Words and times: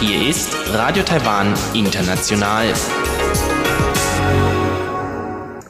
Hier 0.00 0.26
ist 0.26 0.56
Radio 0.72 1.02
Taiwan 1.02 1.52
International. 1.74 2.72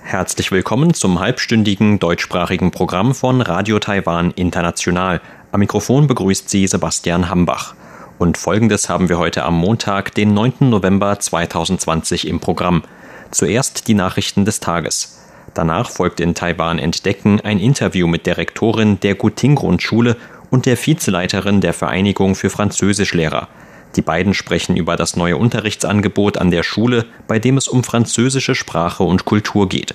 Herzlich 0.00 0.52
willkommen 0.52 0.94
zum 0.94 1.18
halbstündigen 1.18 1.98
deutschsprachigen 1.98 2.70
Programm 2.70 3.16
von 3.16 3.40
Radio 3.40 3.80
Taiwan 3.80 4.30
International. 4.30 5.20
Am 5.50 5.58
Mikrofon 5.58 6.06
begrüßt 6.06 6.48
Sie 6.48 6.68
Sebastian 6.68 7.28
Hambach. 7.30 7.74
Und 8.16 8.38
folgendes 8.38 8.88
haben 8.88 9.08
wir 9.08 9.18
heute 9.18 9.42
am 9.42 9.56
Montag, 9.56 10.14
den 10.14 10.34
9. 10.34 10.70
November 10.70 11.18
2020 11.18 12.28
im 12.28 12.38
Programm. 12.38 12.84
Zuerst 13.32 13.88
die 13.88 13.94
Nachrichten 13.94 14.44
des 14.44 14.60
Tages. 14.60 15.21
Danach 15.54 15.90
folgt 15.90 16.20
in 16.20 16.34
Taiwan 16.34 16.78
Entdecken 16.78 17.40
ein 17.40 17.58
Interview 17.58 18.06
mit 18.06 18.26
der 18.26 18.38
Rektorin 18.38 19.00
der 19.00 19.14
Guting-Grundschule 19.14 20.16
und 20.50 20.66
der 20.66 20.76
Vizeleiterin 20.76 21.60
der 21.60 21.74
Vereinigung 21.74 22.34
für 22.34 22.50
Französischlehrer. 22.50 23.48
Die 23.96 24.02
beiden 24.02 24.32
sprechen 24.32 24.76
über 24.76 24.96
das 24.96 25.16
neue 25.16 25.36
Unterrichtsangebot 25.36 26.38
an 26.38 26.50
der 26.50 26.62
Schule, 26.62 27.04
bei 27.26 27.38
dem 27.38 27.58
es 27.58 27.68
um 27.68 27.84
französische 27.84 28.54
Sprache 28.54 29.02
und 29.02 29.26
Kultur 29.26 29.68
geht. 29.68 29.94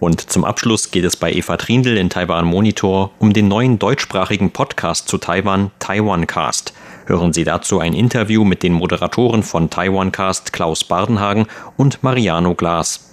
Und 0.00 0.20
zum 0.20 0.44
Abschluss 0.44 0.90
geht 0.90 1.04
es 1.04 1.16
bei 1.16 1.32
Eva 1.32 1.56
Trindl 1.56 1.96
in 1.96 2.10
Taiwan 2.10 2.46
Monitor 2.46 3.10
um 3.18 3.32
den 3.32 3.48
neuen 3.48 3.78
deutschsprachigen 3.78 4.50
Podcast 4.50 5.08
zu 5.08 5.18
Taiwan, 5.18 5.70
Taiwan 5.78 6.26
Cast. 6.26 6.74
Hören 7.06 7.32
Sie 7.32 7.44
dazu 7.44 7.80
ein 7.80 7.92
Interview 7.92 8.44
mit 8.44 8.62
den 8.62 8.72
Moderatoren 8.72 9.42
von 9.42 9.70
Taiwan 9.70 10.12
Cast 10.12 10.52
Klaus 10.52 10.84
Bardenhagen 10.84 11.46
und 11.76 12.02
Mariano 12.02 12.54
Glas. 12.54 13.10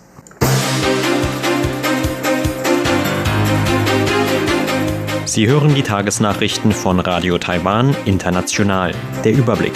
Sie 5.34 5.48
hören 5.48 5.74
die 5.74 5.82
Tagesnachrichten 5.82 6.74
von 6.74 7.00
Radio 7.00 7.38
Taiwan 7.38 7.96
International. 8.04 8.94
Der 9.24 9.32
Überblick. 9.32 9.72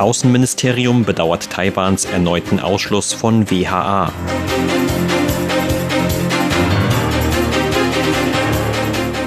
Außenministerium 0.00 1.04
bedauert 1.04 1.50
Taiwans 1.50 2.04
erneuten 2.04 2.58
Ausschluss 2.58 3.12
von 3.12 3.48
WHA. 3.48 4.12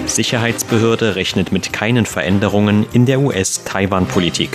Sicherheitsbehörde 0.05 1.15
rechnet 1.15 1.53
mit 1.53 1.71
keinen 1.71 2.05
Veränderungen 2.05 2.85
in 2.91 3.05
der 3.05 3.21
US-Taiwan-Politik. 3.21 4.49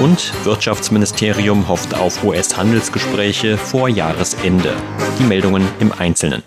Und 0.00 0.32
Wirtschaftsministerium 0.44 1.66
hofft 1.66 1.92
auf 1.92 2.22
US-Handelsgespräche 2.22 3.58
vor 3.58 3.88
Jahresende. 3.88 4.72
Die 5.18 5.24
Meldungen 5.24 5.66
im 5.80 5.90
Einzelnen. 5.90 6.44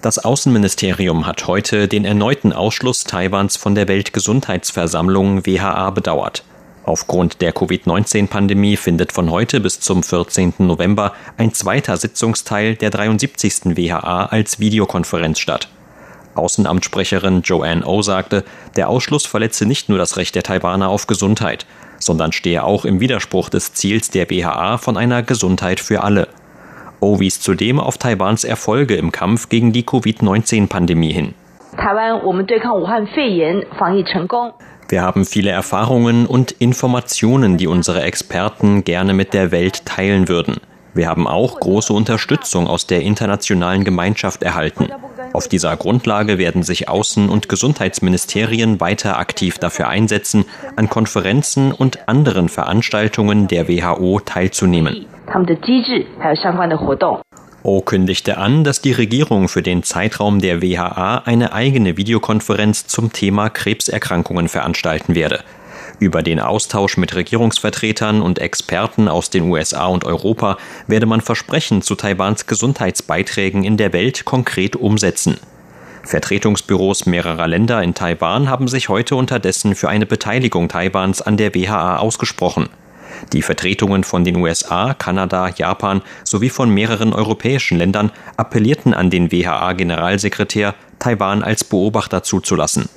Das 0.00 0.20
Außenministerium 0.20 1.26
hat 1.26 1.48
heute 1.48 1.88
den 1.88 2.04
erneuten 2.04 2.52
Ausschluss 2.52 3.02
Taiwans 3.02 3.56
von 3.56 3.74
der 3.74 3.88
Weltgesundheitsversammlung 3.88 5.44
WHA 5.44 5.90
bedauert. 5.90 6.44
Aufgrund 6.84 7.40
der 7.40 7.52
Covid-19-Pandemie 7.52 8.76
findet 8.76 9.10
von 9.10 9.32
heute 9.32 9.58
bis 9.58 9.80
zum 9.80 10.04
14. 10.04 10.54
November 10.58 11.12
ein 11.36 11.52
zweiter 11.52 11.96
Sitzungsteil 11.96 12.76
der 12.76 12.90
73. 12.90 13.76
WHA 13.76 14.26
als 14.26 14.60
Videokonferenz 14.60 15.40
statt. 15.40 15.68
Außenamtssprecherin 16.34 17.42
Joanne 17.42 17.84
O 17.86 18.02
sagte, 18.02 18.44
der 18.76 18.88
Ausschluss 18.88 19.26
verletze 19.26 19.66
nicht 19.66 19.88
nur 19.88 19.98
das 19.98 20.16
Recht 20.16 20.34
der 20.34 20.42
Taiwaner 20.42 20.88
auf 20.88 21.06
Gesundheit, 21.06 21.66
sondern 21.98 22.32
stehe 22.32 22.64
auch 22.64 22.84
im 22.84 23.00
Widerspruch 23.00 23.48
des 23.48 23.74
Ziels 23.74 24.10
der 24.10 24.26
BHA 24.26 24.78
von 24.78 24.96
einer 24.96 25.22
Gesundheit 25.22 25.80
für 25.80 26.02
alle. 26.02 26.28
O 27.00 27.18
wies 27.20 27.40
zudem 27.40 27.80
auf 27.80 27.98
Taiwans 27.98 28.44
Erfolge 28.44 28.94
im 28.94 29.12
Kampf 29.12 29.48
gegen 29.48 29.72
die 29.72 29.84
Covid-19-Pandemie 29.84 31.12
hin. 31.12 31.34
Wir 34.88 35.02
haben 35.02 35.24
viele 35.24 35.50
Erfahrungen 35.50 36.26
und 36.26 36.52
Informationen, 36.52 37.56
die 37.56 37.66
unsere 37.66 38.02
Experten 38.02 38.84
gerne 38.84 39.14
mit 39.14 39.32
der 39.32 39.50
Welt 39.50 39.86
teilen 39.86 40.28
würden. 40.28 40.60
Wir 40.94 41.08
haben 41.08 41.26
auch 41.26 41.58
große 41.58 41.92
Unterstützung 41.92 42.66
aus 42.66 42.86
der 42.86 43.02
internationalen 43.02 43.84
Gemeinschaft 43.84 44.42
erhalten. 44.42 44.88
Auf 45.32 45.48
dieser 45.48 45.74
Grundlage 45.76 46.36
werden 46.36 46.62
sich 46.62 46.90
Außen- 46.90 47.28
und 47.28 47.48
Gesundheitsministerien 47.48 48.80
weiter 48.80 49.18
aktiv 49.18 49.58
dafür 49.58 49.88
einsetzen, 49.88 50.44
an 50.76 50.90
Konferenzen 50.90 51.72
und 51.72 52.08
anderen 52.08 52.50
Veranstaltungen 52.50 53.48
der 53.48 53.68
WHO 53.68 54.20
teilzunehmen. 54.20 55.06
O 57.64 57.80
kündigte 57.80 58.38
an, 58.38 58.64
dass 58.64 58.82
die 58.82 58.92
Regierung 58.92 59.48
für 59.48 59.62
den 59.62 59.84
Zeitraum 59.84 60.40
der 60.40 60.60
WHA 60.60 61.22
eine 61.24 61.52
eigene 61.52 61.96
Videokonferenz 61.96 62.88
zum 62.88 63.12
Thema 63.12 63.48
Krebserkrankungen 63.48 64.48
veranstalten 64.48 65.14
werde. 65.14 65.44
Über 66.02 66.24
den 66.24 66.40
Austausch 66.40 66.96
mit 66.96 67.14
Regierungsvertretern 67.14 68.22
und 68.22 68.40
Experten 68.40 69.06
aus 69.06 69.30
den 69.30 69.44
USA 69.44 69.86
und 69.86 70.04
Europa 70.04 70.58
werde 70.88 71.06
man 71.06 71.20
Versprechen 71.20 71.80
zu 71.80 71.94
Taiwans 71.94 72.48
Gesundheitsbeiträgen 72.48 73.62
in 73.62 73.76
der 73.76 73.92
Welt 73.92 74.24
konkret 74.24 74.74
umsetzen. 74.74 75.36
Vertretungsbüros 76.02 77.06
mehrerer 77.06 77.46
Länder 77.46 77.84
in 77.84 77.94
Taiwan 77.94 78.50
haben 78.50 78.66
sich 78.66 78.88
heute 78.88 79.14
unterdessen 79.14 79.76
für 79.76 79.90
eine 79.90 80.04
Beteiligung 80.04 80.66
Taiwans 80.66 81.22
an 81.22 81.36
der 81.36 81.54
WHA 81.54 81.98
ausgesprochen. 81.98 82.68
Die 83.32 83.42
Vertretungen 83.42 84.02
von 84.02 84.24
den 84.24 84.34
USA, 84.38 84.94
Kanada, 84.94 85.50
Japan 85.54 86.02
sowie 86.24 86.50
von 86.50 86.68
mehreren 86.68 87.12
europäischen 87.12 87.78
Ländern 87.78 88.10
appellierten 88.36 88.92
an 88.92 89.08
den 89.08 89.30
WHA-Generalsekretär, 89.30 90.74
Taiwan 90.98 91.44
als 91.44 91.62
Beobachter 91.62 92.24
zuzulassen. 92.24 92.88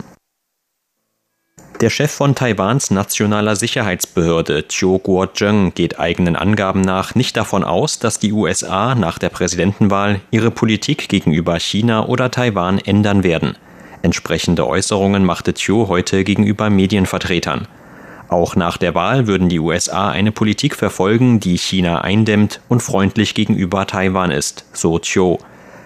Der 1.82 1.90
Chef 1.90 2.10
von 2.10 2.36
Taiwans 2.36 2.90
nationaler 2.90 3.58
Sicherheitsbehörde, 3.58 4.66
Chiu 4.70 4.98
Kuo-jeng, 4.98 5.74
geht 5.74 6.00
eigenen 6.00 6.38
Angaben 6.38 6.80
nach 6.80 7.16
nicht 7.16 7.36
davon 7.36 7.66
aus, 7.66 8.00
dass 8.00 8.18
die 8.18 8.32
USA 8.32 8.96
nach 8.96 9.20
der 9.20 9.28
Präsidentenwahl 9.28 10.22
ihre 10.32 10.52
Politik 10.52 11.10
gegenüber 11.10 11.60
China 11.60 12.06
oder 12.06 12.32
Taiwan 12.32 12.80
ändern 12.80 13.26
werden. 13.26 13.58
Entsprechende 14.04 14.66
Äußerungen 14.66 15.26
machte 15.26 15.54
Chiu 15.54 15.90
heute 15.90 16.24
gegenüber 16.24 16.70
Medienvertretern. 16.70 17.68
Auch 18.30 18.56
nach 18.56 18.78
der 18.78 18.96
Wahl 18.96 19.28
würden 19.28 19.50
die 19.50 19.60
USA 19.60 20.10
eine 20.10 20.32
Politik 20.32 20.78
verfolgen, 20.78 21.42
die 21.42 21.58
China 21.58 22.02
eindämmt 22.02 22.62
und 22.70 22.84
freundlich 22.84 23.34
gegenüber 23.34 23.86
Taiwan 23.86 24.32
ist, 24.32 24.64
so 24.72 24.98
Chiu. 25.00 25.40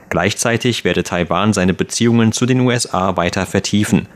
Gleichzeitig 0.10 0.84
werde 0.84 1.02
Taiwan 1.02 1.52
seine 1.54 1.74
Beziehungen 1.74 2.32
zu 2.32 2.46
den 2.46 2.60
USA 2.60 3.18
weiter 3.18 3.48
vertiefen. 3.48 4.08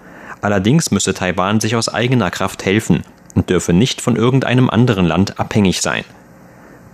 Allerdings 0.44 0.92
müsse 0.92 1.14
Taiwan 1.14 1.62
sich 1.62 1.78
aus 1.78 1.88
eigener 1.88 2.30
Kraft 2.30 2.66
helfen 2.66 3.04
und 3.34 3.50
dürfe 3.50 3.72
nicht 3.72 4.02
von 4.02 4.18
irgendeinem 4.18 4.70
anderen 4.70 5.06
Land 5.06 5.40
abhängig 5.40 5.80
sein. 5.80 6.04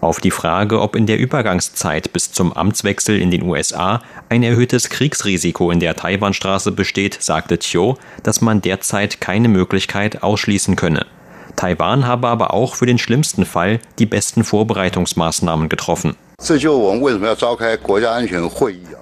Auf 0.01 0.21
die 0.21 0.29
Frage, 0.29 0.79
ob 0.79 0.95
in 0.95 1.07
der 1.07 1.17
Übergangszeit 1.17 2.13
bis 2.13 2.31
zum 2.31 2.53
Amtswechsel 2.53 3.19
in 3.19 3.31
den 3.31 3.41
USA 3.41 4.03
ein 4.29 4.43
erhöhtes 4.43 4.91
Kriegsrisiko 4.91 5.71
in 5.71 5.79
der 5.79 5.95
Taiwanstraße 5.95 6.71
besteht, 6.71 7.17
sagte 7.19 7.57
Chiu, 7.57 7.95
dass 8.21 8.39
man 8.39 8.61
derzeit 8.61 9.19
keine 9.19 9.47
Möglichkeit 9.47 10.21
ausschließen 10.21 10.75
könne. 10.75 11.07
Taiwan 11.55 12.05
habe 12.05 12.27
aber 12.27 12.53
auch 12.53 12.75
für 12.75 12.85
den 12.85 12.99
schlimmsten 12.99 13.45
Fall 13.45 13.79
die 13.97 14.05
besten 14.05 14.43
Vorbereitungsmaßnahmen 14.43 15.69
getroffen. 15.69 16.15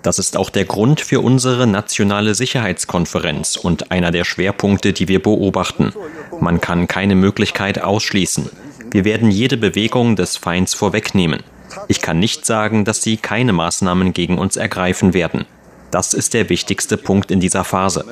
Das 0.02 0.20
ist 0.20 0.38
auch 0.38 0.50
der 0.50 0.66
Grund 0.66 1.02
für 1.02 1.22
unsere 1.22 1.68
nationale 1.68 2.34
Sicherheitskonferenz 2.34 3.58
und 3.58 3.92
einer 3.92 4.12
der 4.12 4.24
Schwerpunkte, 4.24 4.92
die 4.92 5.08
wir 5.08 5.22
beobachten. 5.22 5.94
Man 6.40 6.62
kann 6.62 6.88
keine 6.88 7.16
Möglichkeit 7.16 7.82
ausschließen. 7.82 8.50
Wir 8.92 9.06
werden 9.06 9.30
jede 9.30 9.58
Bewegung 9.58 10.16
des 10.16 10.38
Feinds 10.38 10.74
vorwegnehmen. 10.74 11.44
Ich 11.88 12.02
kann 12.02 12.20
nicht 12.20 12.46
sagen, 12.46 12.86
dass 12.86 13.04
sie 13.04 13.18
keine 13.18 13.54
Maßnahmen 13.54 14.14
gegen 14.14 14.40
uns 14.40 14.56
ergreifen 14.56 15.14
werden. 15.14 15.46
Das 15.92 16.14
ist 16.14 16.34
der 16.34 16.50
wichtigste 16.50 16.98
Punkt 16.98 17.32
in 17.32 17.40
dieser 17.40 17.64
Phase. 17.64 18.04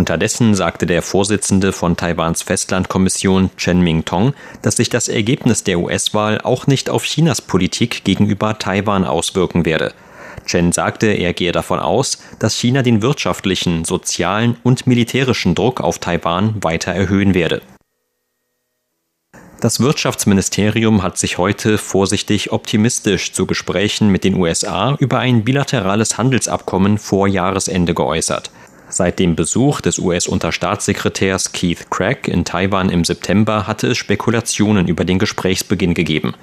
Unterdessen 0.00 0.54
sagte 0.54 0.86
der 0.86 1.02
Vorsitzende 1.02 1.74
von 1.74 1.94
Taiwans 1.94 2.40
Festlandkommission 2.40 3.50
Chen 3.58 3.82
Ming-tong, 3.82 4.32
dass 4.62 4.76
sich 4.76 4.88
das 4.88 5.08
Ergebnis 5.08 5.62
der 5.62 5.78
US-Wahl 5.78 6.40
auch 6.40 6.66
nicht 6.66 6.88
auf 6.88 7.04
Chinas 7.04 7.42
Politik 7.42 8.02
gegenüber 8.02 8.58
Taiwan 8.58 9.04
auswirken 9.04 9.66
werde. 9.66 9.92
Chen 10.46 10.72
sagte, 10.72 11.08
er 11.08 11.34
gehe 11.34 11.52
davon 11.52 11.80
aus, 11.80 12.16
dass 12.38 12.56
China 12.56 12.80
den 12.80 13.02
wirtschaftlichen, 13.02 13.84
sozialen 13.84 14.56
und 14.62 14.86
militärischen 14.86 15.54
Druck 15.54 15.82
auf 15.82 15.98
Taiwan 15.98 16.54
weiter 16.64 16.92
erhöhen 16.92 17.34
werde. 17.34 17.60
Das 19.60 19.80
Wirtschaftsministerium 19.80 21.02
hat 21.02 21.18
sich 21.18 21.36
heute 21.36 21.76
vorsichtig 21.76 22.52
optimistisch 22.52 23.34
zu 23.34 23.44
Gesprächen 23.44 24.08
mit 24.08 24.24
den 24.24 24.36
USA 24.36 24.96
über 24.98 25.18
ein 25.18 25.44
bilaterales 25.44 26.16
Handelsabkommen 26.16 26.96
vor 26.96 27.28
Jahresende 27.28 27.92
geäußert. 27.92 28.50
Seit 28.92 29.20
dem 29.20 29.36
Besuch 29.36 29.80
des 29.80 30.00
US-Unterstaatssekretärs 30.00 31.52
Keith 31.52 31.90
Craig 31.90 32.26
in 32.26 32.44
Taiwan 32.44 32.90
im 32.90 33.04
September 33.04 33.68
hatte 33.68 33.86
es 33.86 33.96
Spekulationen 33.96 34.88
über 34.88 35.04
den 35.04 35.20
Gesprächsbeginn 35.20 35.94
gegeben. 35.94 36.34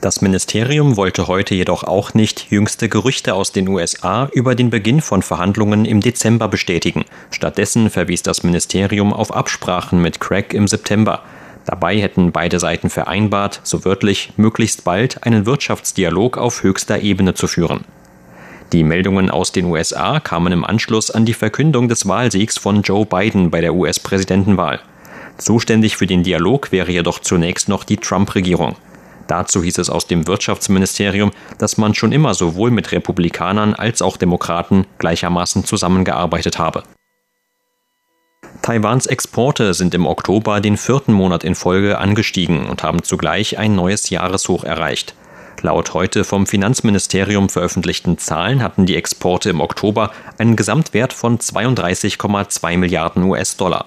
Das 0.00 0.22
Ministerium 0.22 0.96
wollte 0.96 1.26
heute 1.26 1.56
jedoch 1.56 1.82
auch 1.82 2.14
nicht 2.14 2.52
jüngste 2.52 2.88
Gerüchte 2.88 3.34
aus 3.34 3.50
den 3.50 3.66
USA 3.66 4.30
über 4.32 4.54
den 4.54 4.70
Beginn 4.70 5.00
von 5.00 5.22
Verhandlungen 5.22 5.84
im 5.84 6.00
Dezember 6.00 6.46
bestätigen. 6.46 7.04
Stattdessen 7.32 7.90
verwies 7.90 8.22
das 8.22 8.44
Ministerium 8.44 9.12
auf 9.12 9.34
Absprachen 9.34 10.00
mit 10.00 10.20
Craig 10.20 10.54
im 10.54 10.68
September. 10.68 11.24
Dabei 11.64 11.98
hätten 11.98 12.30
beide 12.30 12.60
Seiten 12.60 12.90
vereinbart, 12.90 13.60
so 13.64 13.84
wörtlich, 13.84 14.32
möglichst 14.36 14.84
bald 14.84 15.24
einen 15.24 15.46
Wirtschaftsdialog 15.46 16.38
auf 16.38 16.62
höchster 16.62 17.00
Ebene 17.00 17.34
zu 17.34 17.48
führen. 17.48 17.84
Die 18.72 18.84
Meldungen 18.84 19.30
aus 19.30 19.50
den 19.50 19.64
USA 19.64 20.20
kamen 20.20 20.52
im 20.52 20.62
Anschluss 20.62 21.10
an 21.10 21.24
die 21.24 21.32
Verkündung 21.32 21.88
des 21.88 22.06
Wahlsiegs 22.06 22.58
von 22.58 22.82
Joe 22.82 23.06
Biden 23.06 23.50
bei 23.50 23.62
der 23.62 23.74
US-Präsidentenwahl. 23.74 24.80
Zuständig 25.38 25.96
für 25.96 26.06
den 26.06 26.22
Dialog 26.22 26.70
wäre 26.70 26.92
jedoch 26.92 27.20
zunächst 27.20 27.70
noch 27.70 27.84
die 27.84 27.96
Trump-Regierung. 27.96 28.76
Dazu 29.26 29.62
hieß 29.62 29.78
es 29.78 29.88
aus 29.88 30.06
dem 30.06 30.26
Wirtschaftsministerium, 30.26 31.30
dass 31.58 31.78
man 31.78 31.94
schon 31.94 32.12
immer 32.12 32.34
sowohl 32.34 32.70
mit 32.70 32.92
Republikanern 32.92 33.72
als 33.74 34.02
auch 34.02 34.18
Demokraten 34.18 34.86
gleichermaßen 34.98 35.64
zusammengearbeitet 35.64 36.58
habe. 36.58 36.82
Taiwans 38.60 39.06
Exporte 39.06 39.72
sind 39.72 39.94
im 39.94 40.06
Oktober 40.06 40.60
den 40.60 40.76
vierten 40.76 41.12
Monat 41.12 41.42
in 41.42 41.54
Folge 41.54 41.98
angestiegen 41.98 42.66
und 42.66 42.82
haben 42.82 43.02
zugleich 43.02 43.58
ein 43.58 43.74
neues 43.74 44.10
Jahreshoch 44.10 44.64
erreicht. 44.64 45.14
Laut 45.60 45.92
heute 45.92 46.22
vom 46.22 46.46
Finanzministerium 46.46 47.48
veröffentlichten 47.48 48.16
Zahlen 48.16 48.62
hatten 48.62 48.86
die 48.86 48.94
Exporte 48.94 49.50
im 49.50 49.60
Oktober 49.60 50.12
einen 50.38 50.54
Gesamtwert 50.54 51.12
von 51.12 51.38
32,2 51.38 52.78
Milliarden 52.78 53.24
US-Dollar. 53.24 53.86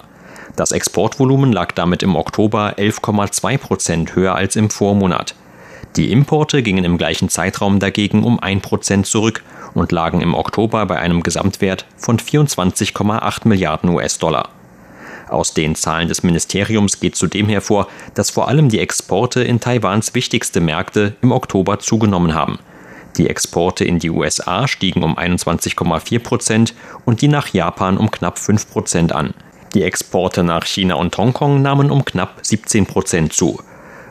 Das 0.54 0.72
Exportvolumen 0.72 1.50
lag 1.50 1.72
damit 1.72 2.02
im 2.02 2.14
Oktober 2.14 2.74
11,2 2.76 3.56
Prozent 3.56 4.14
höher 4.14 4.34
als 4.34 4.54
im 4.56 4.68
Vormonat. 4.68 5.34
Die 5.96 6.12
Importe 6.12 6.62
gingen 6.62 6.84
im 6.84 6.98
gleichen 6.98 7.30
Zeitraum 7.30 7.78
dagegen 7.78 8.22
um 8.22 8.38
1 8.38 8.60
Prozent 8.60 9.06
zurück 9.06 9.42
und 9.72 9.92
lagen 9.92 10.20
im 10.20 10.34
Oktober 10.34 10.84
bei 10.84 10.98
einem 10.98 11.22
Gesamtwert 11.22 11.86
von 11.96 12.18
24,8 12.18 13.48
Milliarden 13.48 13.88
US-Dollar. 13.88 14.50
Aus 15.32 15.54
den 15.54 15.74
Zahlen 15.74 16.08
des 16.08 16.22
Ministeriums 16.22 17.00
geht 17.00 17.16
zudem 17.16 17.48
hervor, 17.48 17.88
dass 18.14 18.28
vor 18.28 18.48
allem 18.48 18.68
die 18.68 18.80
Exporte 18.80 19.42
in 19.42 19.60
Taiwans 19.60 20.14
wichtigste 20.14 20.60
Märkte 20.60 21.16
im 21.22 21.32
Oktober 21.32 21.78
zugenommen 21.78 22.34
haben. 22.34 22.58
Die 23.16 23.30
Exporte 23.30 23.84
in 23.84 23.98
die 23.98 24.10
USA 24.10 24.68
stiegen 24.68 25.02
um 25.02 25.18
21,4 25.18 26.18
Prozent 26.18 26.74
und 27.06 27.22
die 27.22 27.28
nach 27.28 27.48
Japan 27.48 27.96
um 27.96 28.10
knapp 28.10 28.38
5 28.38 28.70
Prozent 28.70 29.12
an. 29.12 29.32
Die 29.72 29.82
Exporte 29.82 30.42
nach 30.42 30.66
China 30.66 30.96
und 30.96 31.16
Hongkong 31.16 31.62
nahmen 31.62 31.90
um 31.90 32.04
knapp 32.04 32.40
17 32.42 32.84
Prozent 32.84 33.32
zu. 33.32 33.58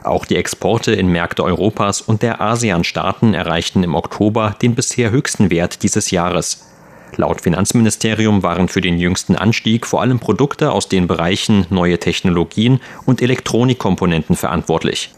Auch 0.03 0.25
die 0.25 0.38
Exporte 0.38 0.94
in 0.94 1.07
Märkte 1.07 1.44
Europas 1.44 2.01
und 2.01 2.23
der 2.23 2.41
ASEAN-Staaten 2.41 3.35
erreichten 3.35 3.83
im 3.83 3.94
Oktober 3.94 4.56
den 4.59 4.73
bisher 4.73 5.12
höchsten 5.12 5.51
Wert 5.51 5.83
dieses 5.83 6.09
Jahres. 6.09 6.70
Laut 7.18 7.42
Finanzministerium 7.42 8.42
waren 8.42 8.68
für 8.68 8.81
den 8.81 8.98
jüngsten 8.98 9.36
Anstieg 9.36 9.86
vor 9.86 10.02
allem 10.02 10.19
Produkte 10.19 10.72
aus 10.72 10.88
den 10.88 11.08
Bereichen 11.08 11.66
neue 11.69 12.00
Technologien 12.00 12.80
und 13.06 13.22
Elektronikkomponenten 13.22 14.36
verantwortlich. 14.36 15.13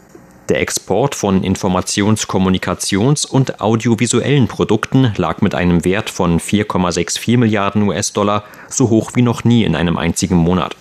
Der 0.48 0.60
Export 0.60 1.14
von 1.14 1.42
Informations-, 1.42 2.26
Kommunikations- 2.26 3.24
und 3.24 3.62
audiovisuellen 3.62 4.46
Produkten 4.46 5.12
lag 5.16 5.40
mit 5.40 5.54
einem 5.54 5.84
Wert 5.86 6.10
von 6.10 6.38
4,64 6.38 7.38
Milliarden 7.38 7.82
US-Dollar 7.88 8.44
so 8.68 8.90
hoch 8.90 9.12
wie 9.14 9.22
noch 9.22 9.44
nie 9.44 9.64
in 9.64 9.74
einem 9.74 9.96
einzigen 9.96 10.36
Monat. 10.36 10.76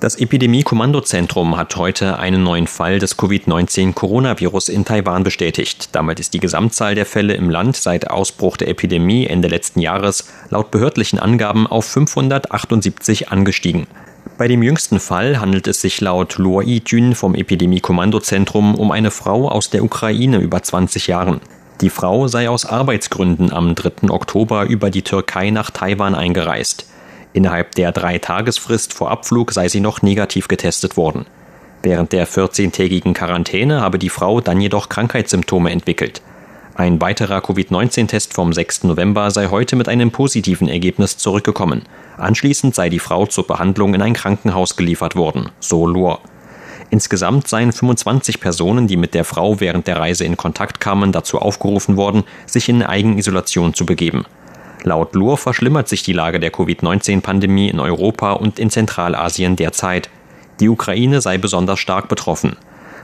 Das 0.00 0.16
Epidemie-Kommandozentrum 0.16 1.56
hat 1.56 1.76
heute 1.76 2.18
einen 2.18 2.42
neuen 2.42 2.66
Fall 2.66 2.98
des 2.98 3.16
Covid-19-Coronavirus 3.16 4.68
in 4.68 4.84
Taiwan 4.84 5.22
bestätigt. 5.22 5.90
Damit 5.92 6.18
ist 6.18 6.34
die 6.34 6.40
Gesamtzahl 6.40 6.94
der 6.94 7.06
Fälle 7.06 7.34
im 7.34 7.50
Land 7.50 7.76
seit 7.76 8.10
Ausbruch 8.10 8.56
der 8.56 8.68
Epidemie 8.68 9.26
Ende 9.26 9.48
letzten 9.48 9.80
Jahres 9.80 10.28
laut 10.50 10.70
behördlichen 10.70 11.18
Angaben 11.18 11.66
auf 11.66 11.84
578 11.84 13.30
angestiegen. 13.30 13.86
Bei 14.38 14.48
dem 14.48 14.62
jüngsten 14.62 14.98
Fall 14.98 15.40
handelt 15.40 15.68
es 15.68 15.80
sich 15.80 16.00
laut 16.00 16.36
Luo 16.38 16.60
Yijun 16.62 17.14
vom 17.14 17.34
Epidemie-Kommandozentrum 17.34 18.74
um 18.74 18.90
eine 18.90 19.10
Frau 19.10 19.48
aus 19.48 19.70
der 19.70 19.84
Ukraine 19.84 20.38
über 20.38 20.62
20 20.62 21.06
Jahren. 21.06 21.40
Die 21.80 21.90
Frau 21.90 22.28
sei 22.28 22.48
aus 22.48 22.64
Arbeitsgründen 22.64 23.52
am 23.52 23.74
3. 23.74 24.10
Oktober 24.10 24.64
über 24.64 24.90
die 24.90 25.02
Türkei 25.02 25.50
nach 25.50 25.70
Taiwan 25.70 26.14
eingereist. 26.14 26.86
Innerhalb 27.32 27.74
der 27.74 27.92
Drei-Tagesfrist 27.92 28.92
vor 28.92 29.10
Abflug 29.10 29.52
sei 29.52 29.68
sie 29.68 29.80
noch 29.80 30.02
negativ 30.02 30.48
getestet 30.48 30.96
worden. 30.96 31.26
Während 31.82 32.12
der 32.12 32.28
14-tägigen 32.28 33.14
Quarantäne 33.14 33.80
habe 33.80 33.98
die 33.98 34.10
Frau 34.10 34.40
dann 34.40 34.60
jedoch 34.60 34.88
Krankheitssymptome 34.88 35.70
entwickelt. 35.70 36.22
Ein 36.74 37.00
weiterer 37.00 37.40
Covid-19-Test 37.40 38.32
vom 38.32 38.52
6. 38.52 38.84
November 38.84 39.30
sei 39.30 39.48
heute 39.48 39.76
mit 39.76 39.88
einem 39.88 40.10
positiven 40.10 40.68
Ergebnis 40.68 41.18
zurückgekommen. 41.18 41.82
Anschließend 42.16 42.74
sei 42.74 42.88
die 42.88 42.98
Frau 42.98 43.26
zur 43.26 43.46
Behandlung 43.46 43.94
in 43.94 44.02
ein 44.02 44.14
Krankenhaus 44.14 44.76
geliefert 44.76 45.16
worden, 45.16 45.50
so 45.60 45.86
Lohr. 45.86 46.20
Insgesamt 46.88 47.48
seien 47.48 47.72
25 47.72 48.40
Personen, 48.40 48.86
die 48.86 48.96
mit 48.96 49.14
der 49.14 49.24
Frau 49.24 49.60
während 49.60 49.86
der 49.86 49.98
Reise 49.98 50.24
in 50.24 50.36
Kontakt 50.36 50.78
kamen, 50.78 51.10
dazu 51.10 51.38
aufgerufen 51.38 51.96
worden, 51.96 52.24
sich 52.46 52.68
in 52.68 52.82
Eigenisolation 52.82 53.74
zu 53.74 53.86
begeben. 53.86 54.24
Laut 54.84 55.14
Lohr 55.14 55.36
verschlimmert 55.36 55.88
sich 55.88 56.02
die 56.02 56.12
Lage 56.12 56.40
der 56.40 56.50
Covid-19-Pandemie 56.50 57.68
in 57.68 57.78
Europa 57.78 58.32
und 58.32 58.58
in 58.58 58.70
Zentralasien 58.70 59.54
derzeit. 59.54 60.10
Die 60.58 60.68
Ukraine 60.68 61.20
sei 61.20 61.38
besonders 61.38 61.78
stark 61.78 62.08
betroffen. 62.08 62.56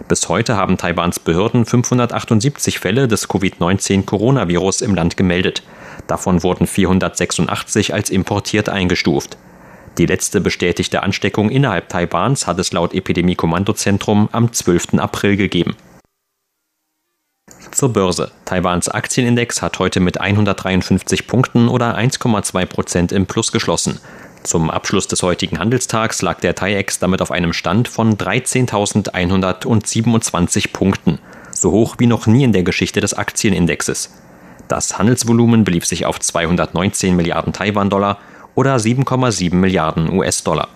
Bis 0.08 0.28
heute 0.28 0.56
haben 0.56 0.76
Taiwans 0.76 1.20
Behörden 1.20 1.64
578 1.64 2.78
Fälle 2.78 3.08
des 3.08 3.28
Covid-19-Coronavirus 3.28 4.80
im 4.82 4.94
Land 4.94 5.16
gemeldet. 5.16 5.62
Davon 6.06 6.42
wurden 6.42 6.66
486 6.66 7.94
als 7.94 8.10
importiert 8.10 8.68
eingestuft. 8.68 9.36
Die 9.98 10.06
letzte 10.06 10.40
bestätigte 10.40 11.02
Ansteckung 11.02 11.50
innerhalb 11.50 11.88
Taiwans 11.88 12.46
hat 12.46 12.58
es 12.58 12.72
laut 12.72 12.94
Epidemie-Kommandozentrum 12.94 14.28
am 14.32 14.52
12. 14.52 14.94
April 14.98 15.36
gegeben. 15.36 15.76
Zur 17.70 17.92
Börse. 17.92 18.30
Taiwans 18.44 18.88
Aktienindex 18.88 19.62
hat 19.62 19.78
heute 19.78 20.00
mit 20.00 20.20
153 20.20 21.26
Punkten 21.26 21.68
oder 21.68 21.96
1,2 21.96 22.66
Prozent 22.66 23.12
im 23.12 23.26
Plus 23.26 23.52
geschlossen. 23.52 24.00
Zum 24.42 24.70
Abschluss 24.70 25.06
des 25.08 25.22
heutigen 25.22 25.58
Handelstags 25.58 26.22
lag 26.22 26.40
der 26.40 26.54
TAIEX 26.54 26.98
damit 26.98 27.20
auf 27.20 27.30
einem 27.30 27.52
Stand 27.52 27.88
von 27.88 28.16
13.127 28.16 30.72
Punkten, 30.72 31.18
so 31.52 31.70
hoch 31.70 31.96
wie 31.98 32.06
noch 32.06 32.26
nie 32.26 32.44
in 32.44 32.52
der 32.52 32.62
Geschichte 32.62 33.00
des 33.00 33.12
Aktienindexes. 33.14 34.10
Das 34.68 34.98
Handelsvolumen 34.98 35.64
belief 35.64 35.86
sich 35.86 36.06
auf 36.06 36.20
219 36.20 37.16
Milliarden 37.16 37.52
Taiwan-Dollar 37.52 38.18
oder 38.54 38.76
7,7 38.76 39.54
Milliarden 39.54 40.12
US-Dollar. 40.12 40.68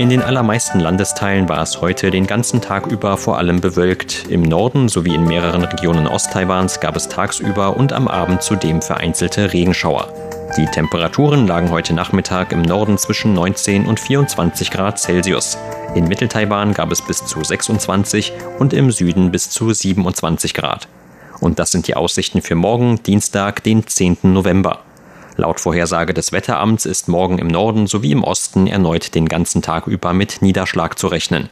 In 0.00 0.08
den 0.08 0.22
allermeisten 0.22 0.80
Landesteilen 0.80 1.50
war 1.50 1.60
es 1.60 1.82
heute 1.82 2.10
den 2.10 2.26
ganzen 2.26 2.62
Tag 2.62 2.86
über 2.86 3.18
vor 3.18 3.36
allem 3.36 3.60
bewölkt. 3.60 4.28
Im 4.30 4.40
Norden 4.40 4.88
sowie 4.88 5.14
in 5.14 5.24
mehreren 5.24 5.62
Regionen 5.62 6.06
Osttaiwans 6.06 6.80
gab 6.80 6.96
es 6.96 7.08
tagsüber 7.08 7.76
und 7.76 7.92
am 7.92 8.08
Abend 8.08 8.42
zudem 8.42 8.80
vereinzelte 8.80 9.52
Regenschauer. 9.52 10.10
Die 10.56 10.64
Temperaturen 10.64 11.46
lagen 11.46 11.68
heute 11.68 11.92
Nachmittag 11.92 12.50
im 12.52 12.62
Norden 12.62 12.96
zwischen 12.96 13.34
19 13.34 13.84
und 13.84 14.00
24 14.00 14.70
Grad 14.70 14.98
Celsius. 14.98 15.58
In 15.94 16.08
Mitteltaiwan 16.08 16.72
gab 16.72 16.90
es 16.92 17.02
bis 17.02 17.26
zu 17.26 17.44
26 17.44 18.32
und 18.58 18.72
im 18.72 18.90
Süden 18.92 19.30
bis 19.30 19.50
zu 19.50 19.70
27 19.70 20.54
Grad. 20.54 20.88
Und 21.40 21.58
das 21.58 21.72
sind 21.72 21.88
die 21.88 21.94
Aussichten 21.94 22.40
für 22.40 22.54
morgen, 22.54 23.02
Dienstag, 23.02 23.62
den 23.64 23.86
10. 23.86 24.16
November. 24.22 24.78
Laut 25.40 25.58
Vorhersage 25.58 26.12
des 26.12 26.32
Wetteramts 26.32 26.84
ist 26.84 27.08
morgen 27.08 27.38
im 27.38 27.46
Norden 27.46 27.86
sowie 27.86 28.12
im 28.12 28.24
Osten 28.24 28.66
erneut 28.66 29.14
den 29.14 29.26
ganzen 29.26 29.62
Tag 29.62 29.86
über 29.86 30.12
mit 30.12 30.42
Niederschlag 30.42 30.98
zu 30.98 31.06
rechnen. 31.06 31.48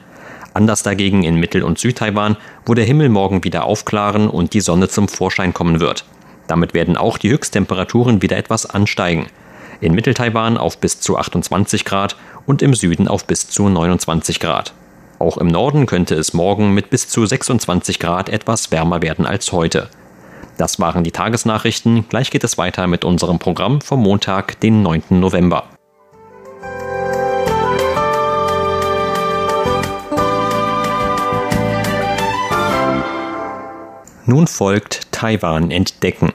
Anders 0.52 0.82
dagegen 0.82 1.22
in 1.22 1.36
Mittel- 1.36 1.62
und 1.62 1.78
Südtaiwan, 1.78 2.36
wo 2.66 2.74
der 2.74 2.84
Himmel 2.84 3.08
morgen 3.08 3.44
wieder 3.44 3.64
aufklaren 3.64 4.28
und 4.28 4.52
die 4.52 4.60
Sonne 4.60 4.90
zum 4.90 5.08
Vorschein 5.08 5.54
kommen 5.54 5.80
wird. 5.80 6.04
Damit 6.48 6.74
werden 6.74 6.98
auch 6.98 7.16
die 7.16 7.30
Höchsttemperaturen 7.30 8.20
wieder 8.20 8.36
etwas 8.36 8.66
ansteigen. 8.66 9.28
In 9.80 9.94
Mitteltaiwan 9.94 10.58
auf 10.58 10.76
bis 10.76 11.00
zu 11.00 11.16
28 11.16 11.86
Grad 11.86 12.16
und 12.44 12.60
im 12.60 12.74
Süden 12.74 13.08
auf 13.08 13.24
bis 13.24 13.48
zu 13.48 13.70
29 13.70 14.38
Grad. 14.38 14.74
Auch 15.18 15.38
im 15.38 15.46
Norden 15.46 15.86
könnte 15.86 16.14
es 16.14 16.34
morgen 16.34 16.74
mit 16.74 16.90
bis 16.90 17.08
zu 17.08 17.24
26 17.24 17.98
Grad 17.98 18.28
etwas 18.28 18.70
wärmer 18.70 19.00
werden 19.00 19.24
als 19.24 19.50
heute. 19.50 19.88
Das 20.58 20.80
waren 20.80 21.04
die 21.04 21.12
Tagesnachrichten. 21.12 22.08
Gleich 22.08 22.32
geht 22.32 22.42
es 22.42 22.58
weiter 22.58 22.88
mit 22.88 23.04
unserem 23.04 23.38
Programm 23.38 23.80
vom 23.80 24.02
Montag, 24.02 24.58
den 24.60 24.82
9. 24.82 25.04
November. 25.10 25.64
Nun 34.26 34.48
folgt 34.48 35.12
Taiwan 35.12 35.70
entdecken. 35.70 36.32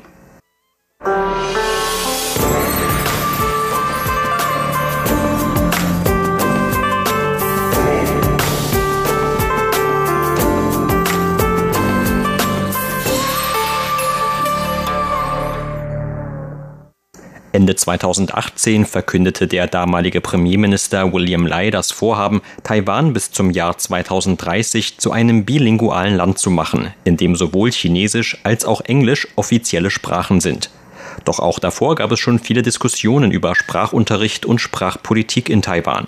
Ende 17.54 17.76
2018 17.76 18.84
verkündete 18.84 19.46
der 19.46 19.68
damalige 19.68 20.22
Premierminister 20.22 21.14
William 21.14 21.46
Lai 21.46 21.70
das 21.70 21.92
Vorhaben, 21.92 22.42
Taiwan 22.64 23.14
bis 23.14 23.30
zum 23.30 23.52
Jahr 23.52 23.78
2030 23.78 24.98
zu 24.98 25.12
einem 25.12 25.46
bilingualen 25.46 26.16
Land 26.16 26.40
zu 26.40 26.50
machen, 26.50 26.96
in 27.04 27.16
dem 27.16 27.36
sowohl 27.36 27.72
Chinesisch 27.72 28.40
als 28.42 28.66
auch 28.66 28.82
Englisch 28.82 29.28
offizielle 29.36 29.92
Sprachen 29.92 30.42
sind. 30.42 30.72
Doch 31.26 31.38
auch 31.38 31.60
davor 31.60 31.94
gab 31.94 32.12
es 32.12 32.20
schon 32.20 32.40
viele 32.40 32.64
Diskussionen 32.64 33.30
über 33.30 33.54
Sprachunterricht 33.54 34.48
und 34.48 34.58
Sprachpolitik 34.58 35.48
in 35.48 35.62
Taiwan. 35.62 36.08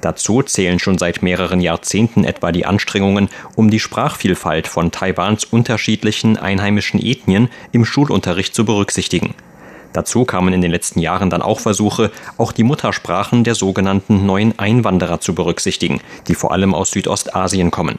Dazu 0.00 0.42
zählen 0.42 0.78
schon 0.78 0.96
seit 0.96 1.20
mehreren 1.20 1.60
Jahrzehnten 1.60 2.24
etwa 2.24 2.52
die 2.52 2.64
Anstrengungen, 2.64 3.28
um 3.54 3.70
die 3.70 3.80
Sprachvielfalt 3.80 4.66
von 4.66 4.92
Taiwans 4.92 5.44
unterschiedlichen 5.44 6.38
einheimischen 6.38 7.04
Ethnien 7.04 7.50
im 7.72 7.84
Schulunterricht 7.84 8.54
zu 8.54 8.64
berücksichtigen. 8.64 9.34
Dazu 9.92 10.24
kamen 10.24 10.52
in 10.52 10.60
den 10.60 10.70
letzten 10.70 11.00
Jahren 11.00 11.30
dann 11.30 11.42
auch 11.42 11.60
Versuche, 11.60 12.10
auch 12.36 12.52
die 12.52 12.64
Muttersprachen 12.64 13.44
der 13.44 13.54
sogenannten 13.54 14.26
neuen 14.26 14.58
Einwanderer 14.58 15.20
zu 15.20 15.34
berücksichtigen, 15.34 16.00
die 16.28 16.34
vor 16.34 16.52
allem 16.52 16.74
aus 16.74 16.90
Südostasien 16.90 17.70
kommen. 17.70 17.98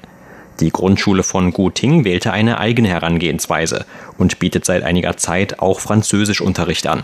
Die 0.60 0.72
Grundschule 0.72 1.24
von 1.24 1.53
Guting 1.53 2.03
wählte 2.03 2.32
eine 2.32 2.60
eigene 2.60 2.88
Herangehensweise 2.88 3.86
und 4.17 4.39
bietet 4.39 4.65
seit 4.65 4.84
einiger 4.84 5.17
Zeit 5.17 5.60
auch 5.60 5.79
Französischunterricht 5.79 6.88
an. 6.88 7.03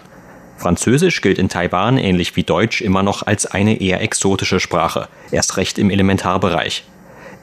Französisch 0.57 1.21
gilt 1.21 1.37
in 1.37 1.49
Taiwan 1.49 1.97
ähnlich 1.97 2.35
wie 2.35 2.43
Deutsch 2.43 2.81
immer 2.81 3.03
noch 3.03 3.25
als 3.25 3.45
eine 3.45 3.79
eher 3.81 4.01
exotische 4.01 4.59
Sprache, 4.59 5.07
erst 5.31 5.57
recht 5.57 5.77
im 5.77 5.89
Elementarbereich. 5.89 6.83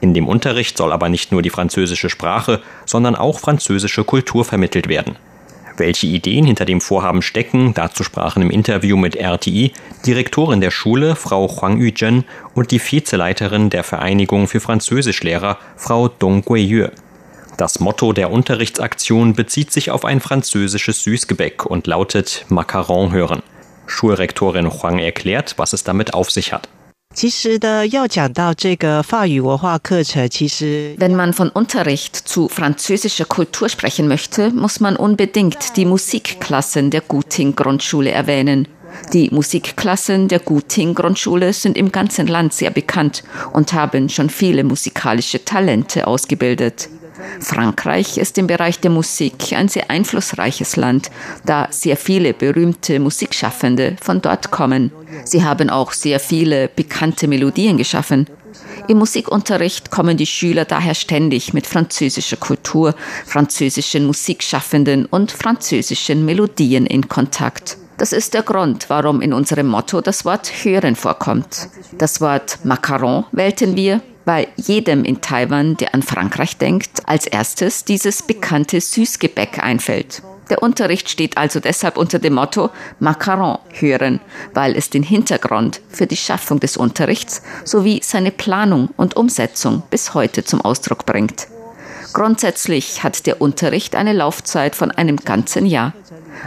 In 0.01 0.13
dem 0.13 0.27
Unterricht 0.27 0.77
soll 0.77 0.91
aber 0.91 1.07
nicht 1.07 1.31
nur 1.31 1.41
die 1.41 1.51
französische 1.51 2.09
Sprache, 2.09 2.61
sondern 2.85 3.15
auch 3.15 3.39
französische 3.39 4.03
Kultur 4.03 4.43
vermittelt 4.43 4.89
werden. 4.89 5.15
Welche 5.81 6.05
Ideen 6.05 6.45
hinter 6.45 6.65
dem 6.65 6.79
Vorhaben 6.79 7.23
stecken, 7.23 7.73
dazu 7.73 8.03
sprachen 8.03 8.43
im 8.43 8.51
Interview 8.51 8.97
mit 8.97 9.15
RTI 9.15 9.73
Direktorin 10.05 10.61
der 10.61 10.69
Schule, 10.69 11.15
Frau 11.15 11.47
Huang 11.47 11.81
Yuzhen, 11.81 12.23
und 12.53 12.69
die 12.69 12.79
Vizeleiterin 12.79 13.71
der 13.71 13.83
Vereinigung 13.83 14.47
für 14.47 14.59
Französischlehrer, 14.59 15.57
Frau 15.77 16.07
Dong 16.07 16.43
Guiyue. 16.43 16.91
Das 17.57 17.79
Motto 17.79 18.13
der 18.13 18.29
Unterrichtsaktion 18.29 19.33
bezieht 19.33 19.71
sich 19.71 19.89
auf 19.89 20.05
ein 20.05 20.19
französisches 20.19 21.01
Süßgebäck 21.01 21.65
und 21.65 21.87
lautet 21.87 22.45
Macaron 22.49 23.11
hören. 23.11 23.41
Schulrektorin 23.87 24.71
Huang 24.71 24.99
erklärt, 24.99 25.55
was 25.57 25.73
es 25.73 25.83
damit 25.83 26.13
auf 26.13 26.29
sich 26.29 26.53
hat. 26.53 26.69
Wenn 30.97 31.15
man 31.15 31.33
von 31.33 31.49
Unterricht 31.49 32.15
zu 32.15 32.47
französischer 32.47 33.25
Kultur 33.25 33.67
sprechen 33.69 34.07
möchte, 34.07 34.49
muss 34.51 34.79
man 34.79 34.95
unbedingt 34.95 35.75
die 35.75 35.85
Musikklassen 35.85 36.89
der 36.89 37.01
Guting-Grundschule 37.01 38.11
erwähnen. 38.11 38.67
Die 39.13 39.29
Musikklassen 39.29 40.27
der 40.27 40.39
Guting-Grundschule 40.39 41.53
sind 41.53 41.77
im 41.77 41.91
ganzen 41.91 42.27
Land 42.27 42.53
sehr 42.53 42.71
bekannt 42.71 43.23
und 43.53 43.73
haben 43.73 44.09
schon 44.09 44.29
viele 44.29 44.63
musikalische 44.63 45.43
Talente 45.43 46.07
ausgebildet. 46.07 46.89
Frankreich 47.39 48.17
ist 48.17 48.37
im 48.37 48.47
Bereich 48.47 48.79
der 48.79 48.91
Musik 48.91 49.53
ein 49.53 49.67
sehr 49.67 49.89
einflussreiches 49.89 50.75
Land, 50.75 51.11
da 51.45 51.67
sehr 51.71 51.97
viele 51.97 52.33
berühmte 52.33 52.99
Musikschaffende 52.99 53.95
von 54.01 54.21
dort 54.21 54.51
kommen. 54.51 54.91
Sie 55.25 55.43
haben 55.43 55.69
auch 55.69 55.91
sehr 55.91 56.19
viele 56.19 56.67
bekannte 56.67 57.27
Melodien 57.27 57.77
geschaffen. 57.77 58.27
Im 58.87 58.97
Musikunterricht 58.97 59.91
kommen 59.91 60.17
die 60.17 60.25
Schüler 60.25 60.65
daher 60.65 60.95
ständig 60.95 61.53
mit 61.53 61.67
französischer 61.67 62.37
Kultur, 62.37 62.95
französischen 63.25 64.05
Musikschaffenden 64.05 65.05
und 65.05 65.31
französischen 65.31 66.25
Melodien 66.25 66.85
in 66.85 67.07
Kontakt. 67.07 67.77
Das 67.97 68.13
ist 68.13 68.33
der 68.33 68.41
Grund, 68.41 68.89
warum 68.89 69.21
in 69.21 69.31
unserem 69.31 69.67
Motto 69.67 70.01
das 70.01 70.25
Wort 70.25 70.51
hören 70.63 70.95
vorkommt. 70.95 71.69
Das 71.97 72.19
Wort 72.19 72.59
Macaron 72.63 73.25
wählten 73.31 73.75
wir, 73.75 74.01
bei 74.25 74.47
jedem 74.55 75.03
in 75.03 75.21
Taiwan, 75.21 75.77
der 75.77 75.93
an 75.93 76.03
Frankreich 76.03 76.57
denkt, 76.57 77.07
als 77.07 77.27
erstes 77.27 77.85
dieses 77.85 78.23
bekannte 78.23 78.79
Süßgebäck 78.79 79.63
einfällt. 79.63 80.21
Der 80.49 80.61
Unterricht 80.61 81.09
steht 81.09 81.37
also 81.37 81.61
deshalb 81.61 81.97
unter 81.97 82.19
dem 82.19 82.33
Motto 82.33 82.71
Macaron 82.99 83.59
hören, 83.71 84.19
weil 84.53 84.75
es 84.75 84.89
den 84.89 85.03
Hintergrund 85.03 85.79
für 85.87 86.07
die 86.07 86.17
Schaffung 86.17 86.59
des 86.59 86.75
Unterrichts 86.75 87.41
sowie 87.63 88.01
seine 88.03 88.31
Planung 88.31 88.89
und 88.97 89.15
Umsetzung 89.15 89.83
bis 89.89 90.13
heute 90.13 90.43
zum 90.43 90.59
Ausdruck 90.59 91.05
bringt. 91.05 91.47
Grundsätzlich 92.13 93.03
hat 93.03 93.25
der 93.25 93.41
Unterricht 93.41 93.95
eine 93.95 94.13
Laufzeit 94.13 94.75
von 94.75 94.91
einem 94.91 95.17
ganzen 95.17 95.65
Jahr. 95.65 95.93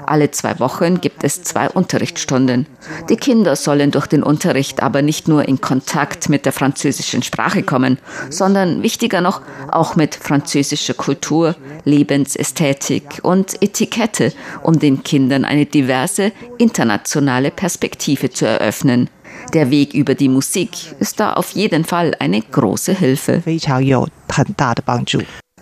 Alle 0.07 0.31
zwei 0.31 0.59
Wochen 0.61 1.01
gibt 1.01 1.25
es 1.25 1.43
zwei 1.43 1.69
Unterrichtsstunden. 1.69 2.67
Die 3.09 3.17
Kinder 3.17 3.57
sollen 3.57 3.91
durch 3.91 4.07
den 4.07 4.23
Unterricht 4.23 4.83
aber 4.83 5.03
nicht 5.03 5.29
nur 5.29 5.49
in 5.49 5.61
Kontakt 5.61 6.29
mit 6.29 6.45
der 6.45 6.53
französischen 6.53 7.23
Sprache 7.23 7.63
kommen, 7.63 7.99
sondern 8.31 8.83
wichtiger 8.83 9.21
noch 9.21 9.43
auch 9.71 9.97
mit 9.97 10.15
französischer 10.15 10.95
Kultur, 10.95 11.55
Lebensästhetik 11.85 13.21
und 13.23 13.63
Etikette, 13.63 14.33
um 14.63 14.79
den 14.79 15.03
Kindern 15.03 15.45
eine 15.45 15.67
diverse 15.67 16.33
internationale 16.59 17.51
Perspektive 17.51 18.31
zu 18.31 18.47
eröffnen. 18.47 19.09
Der 19.53 19.71
Weg 19.71 19.95
über 19.95 20.15
die 20.15 20.29
Musik 20.29 20.71
ist 21.01 21.21
da 21.21 21.35
auf 21.35 21.51
jeden 21.51 21.85
Fall 21.85 22.15
eine 22.19 22.41
große 22.41 22.93
Hilfe. 22.93 23.43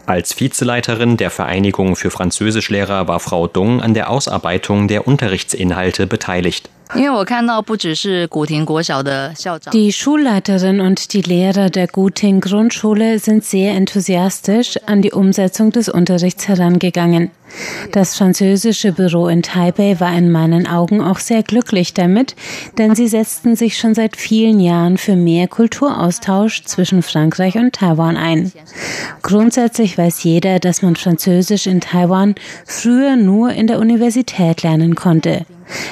Als 0.07 0.39
Vizeleiterin 0.39 1.17
der 1.17 1.31
Vereinigung 1.31 1.95
für 1.95 2.11
Französischlehrer 2.11 3.07
war 3.07 3.21
Frau 3.21 3.47
Dung 3.47 3.81
an 3.81 3.95
der 3.95 4.11
Ausarbeitung 4.11 4.89
der 4.89 5.07
Unterrichtsinhalte 5.07 6.07
beteiligt. 6.07 6.69
Die 9.73 9.93
Schulleiterin 9.93 10.81
und 10.81 11.13
die 11.15 11.23
Lehrer 11.23 11.71
der 11.71 11.87
Guting 11.87 12.41
Grundschule 12.41 13.19
sind 13.19 13.45
sehr 13.45 13.73
enthusiastisch 13.73 14.79
an 14.85 15.01
die 15.01 15.13
Umsetzung 15.13 15.71
des 15.71 15.89
Unterrichts 15.89 16.49
herangegangen. 16.49 17.31
Das 17.93 18.17
französische 18.17 18.93
Büro 18.93 19.29
in 19.29 19.43
Taipei 19.43 19.99
war 20.01 20.17
in 20.17 20.31
meinen 20.31 20.67
Augen 20.67 21.01
auch 21.01 21.19
sehr 21.19 21.43
glücklich 21.43 21.95
damit, 21.95 22.35
denn 22.79 22.95
sie 22.95 23.09
setzten 23.09 23.57
sich 23.57 23.79
schon 23.79 23.95
seit 23.95 24.17
vielen 24.17 24.61
Jahren 24.61 24.99
für 24.99 25.17
mehr 25.17 25.49
Kulturaustausch 25.49 26.65
zwischen 26.65 27.03
Frankreich 27.03 27.57
und 27.57 27.75
Taiwan 27.75 28.17
ein. 28.17 28.53
Grundsätzlich 29.23 29.99
weiß 29.99 30.23
jeder, 30.25 30.59
dass 30.59 30.83
man 30.83 30.97
Französisch 30.97 31.67
in 31.67 31.81
Taiwan 31.81 32.35
früher 32.67 33.17
nur 33.17 33.53
in 33.53 33.67
der 33.67 33.79
Universität 33.79 34.63
lernen 34.63 34.95
konnte. 34.95 35.45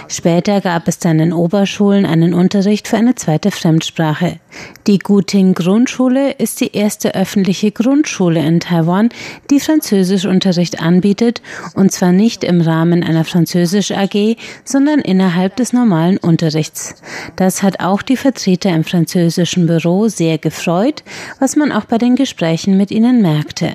Später 0.09 0.61
gab 0.61 0.89
es 0.89 0.99
dann 0.99 1.21
in 1.21 1.33
Oberschulen 1.33 2.07
einen 2.07 2.35
Unterricht 2.35 2.89
für 2.89 2.97
eine 2.97 3.15
zweite 3.15 3.51
Fremdsprache. 3.51 4.39
Die 4.87 4.99
Guting 4.99 5.55
Grundschule 5.55 6.33
ist 6.33 6.61
die 6.61 6.75
erste 6.75 7.15
öffentliche 7.15 7.71
Grundschule 7.71 8.41
in 8.41 8.61
Taiwan, 8.61 9.11
die 9.51 9.61
Französischunterricht 9.61 10.81
anbietet, 10.81 11.43
und 11.75 11.93
zwar 11.93 12.13
nicht 12.13 12.45
im 12.45 12.61
Rahmen 12.61 13.05
einer 13.05 13.25
Französisch 13.25 13.93
AG, 13.93 14.37
sondern 14.65 15.01
innerhalb 15.01 15.57
des 15.57 15.73
normalen 15.73 16.19
Unterrichts. 16.19 16.95
Das 17.37 17.63
hat 17.63 17.81
auch 17.81 18.03
die 18.03 18.17
Vertreter 18.17 18.71
im 18.71 18.85
französischen 18.85 19.67
Büro 19.67 20.09
sehr 20.09 20.39
gefreut, 20.39 21.05
was 21.39 21.57
man 21.57 21.73
auch 21.73 21.85
bei 21.85 21.99
den 21.99 22.17
Gesprächen 22.17 22.77
mit 22.77 22.91
ihnen 22.91 23.23
merkte. 23.23 23.75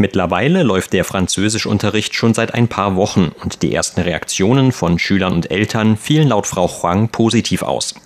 Mittlerweile 0.00 0.62
läuft 0.62 0.92
der 0.92 1.04
Französischunterricht 1.04 2.14
schon 2.14 2.32
seit 2.32 2.54
ein 2.54 2.68
paar 2.68 2.94
Wochen 2.94 3.32
und 3.42 3.62
die 3.62 3.74
ersten 3.74 4.00
Reaktionen 4.00 4.70
von 4.70 5.00
Schülern 5.00 5.32
und 5.32 5.50
Eltern 5.50 5.96
fielen 5.96 6.28
laut 6.28 6.46
Frau 6.46 6.68
Huang 6.68 7.08
positiv 7.08 7.62
aus. 7.62 7.96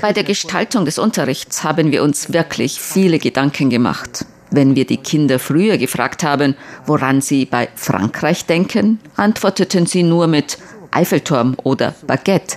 Bei 0.00 0.12
der 0.12 0.24
Gestaltung 0.24 0.84
des 0.86 0.98
Unterrichts 0.98 1.62
haben 1.62 1.92
wir 1.92 2.02
uns 2.02 2.32
wirklich 2.32 2.80
viele 2.80 3.18
Gedanken 3.18 3.68
gemacht. 3.68 4.24
Wenn 4.50 4.76
wir 4.76 4.86
die 4.86 4.96
Kinder 4.96 5.38
früher 5.38 5.76
gefragt 5.76 6.24
haben, 6.24 6.56
woran 6.86 7.20
sie 7.20 7.44
bei 7.44 7.68
Frankreich 7.74 8.46
denken, 8.46 8.98
antworteten 9.16 9.84
sie 9.84 10.04
nur 10.04 10.26
mit 10.26 10.56
Eiffelturm 10.90 11.56
oder 11.62 11.94
Baguette. 12.06 12.56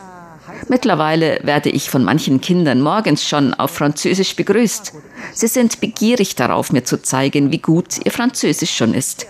Mittlerweile 0.70 1.40
werde 1.44 1.70
ich 1.70 1.90
von 1.90 2.04
manchen 2.04 2.42
Kindern 2.42 2.82
morgens 2.82 3.28
schon 3.28 3.54
auf 3.54 3.72
Französisch 3.72 4.36
begrüßt. 4.36 4.94
Sie 5.34 5.48
sind 5.48 5.80
begierig 5.80 6.36
darauf, 6.36 6.72
mir 6.72 6.84
zu 6.84 7.02
zeigen, 7.02 7.52
wie 7.52 7.60
gut 7.60 8.06
ihr 8.06 8.12
Französisch 8.12 8.76
schon 8.76 8.94
ist. 8.94 9.28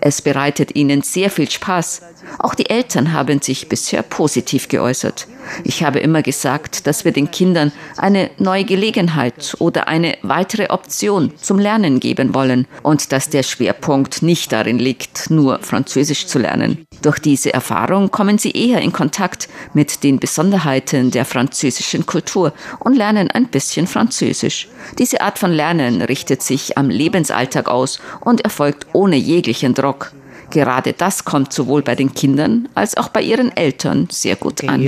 Es 0.00 0.20
bereitet 0.20 0.74
ihnen 0.74 1.02
sehr 1.02 1.30
viel 1.30 1.48
Spaß. 1.48 2.02
Auch 2.38 2.54
die 2.54 2.70
Eltern 2.70 3.12
haben 3.12 3.40
sich 3.40 3.68
bisher 3.68 4.02
positiv 4.02 4.68
geäußert. 4.68 5.26
Ich 5.64 5.82
habe 5.82 5.98
immer 6.00 6.22
gesagt, 6.22 6.86
dass 6.86 7.04
wir 7.04 7.12
den 7.12 7.30
Kindern 7.30 7.72
eine 7.96 8.30
neue 8.38 8.64
Gelegenheit 8.64 9.56
oder 9.58 9.88
eine 9.88 10.16
weitere 10.22 10.68
Option 10.68 11.32
zum 11.36 11.58
Lernen 11.58 12.00
geben 12.00 12.34
wollen 12.34 12.66
und 12.82 13.12
dass 13.12 13.28
der 13.28 13.42
Schwerpunkt 13.42 14.22
nicht 14.22 14.52
darin 14.52 14.78
liegt, 14.78 15.30
nur 15.30 15.58
Französisch 15.60 16.26
zu 16.26 16.38
lernen. 16.38 16.86
Durch 17.02 17.18
diese 17.18 17.52
Erfahrung 17.52 18.10
kommen 18.10 18.38
sie 18.38 18.52
eher 18.52 18.80
in 18.80 18.92
Kontakt 18.92 19.48
mit 19.74 20.04
den 20.04 20.20
Besonderheiten 20.20 21.10
der 21.10 21.24
französischen 21.24 22.06
Kultur 22.06 22.52
und 22.78 22.96
lernen 22.96 23.30
ein 23.30 23.48
bisschen 23.48 23.86
Französisch. 23.86 24.68
Diese 24.98 25.20
Art 25.20 25.38
von 25.38 25.52
Lernen 25.52 26.02
richtet 26.02 26.42
sich 26.42 26.78
am 26.78 26.88
Lebensalltag 26.88 27.68
aus 27.68 28.00
und 28.20 28.42
erfolgt 28.42 28.86
ohne 28.92 29.16
jeglichen 29.16 29.74
Druck. 29.74 30.12
Gerade 30.52 30.92
das 30.92 31.24
kommt 31.24 31.50
sowohl 31.50 31.80
bei 31.80 31.94
den 31.94 32.12
Kindern 32.12 32.68
als 32.74 32.94
auch 32.98 33.08
bei 33.08 33.22
ihren 33.22 33.56
Eltern 33.56 34.06
sehr 34.10 34.36
gut 34.36 34.62
an. 34.68 34.82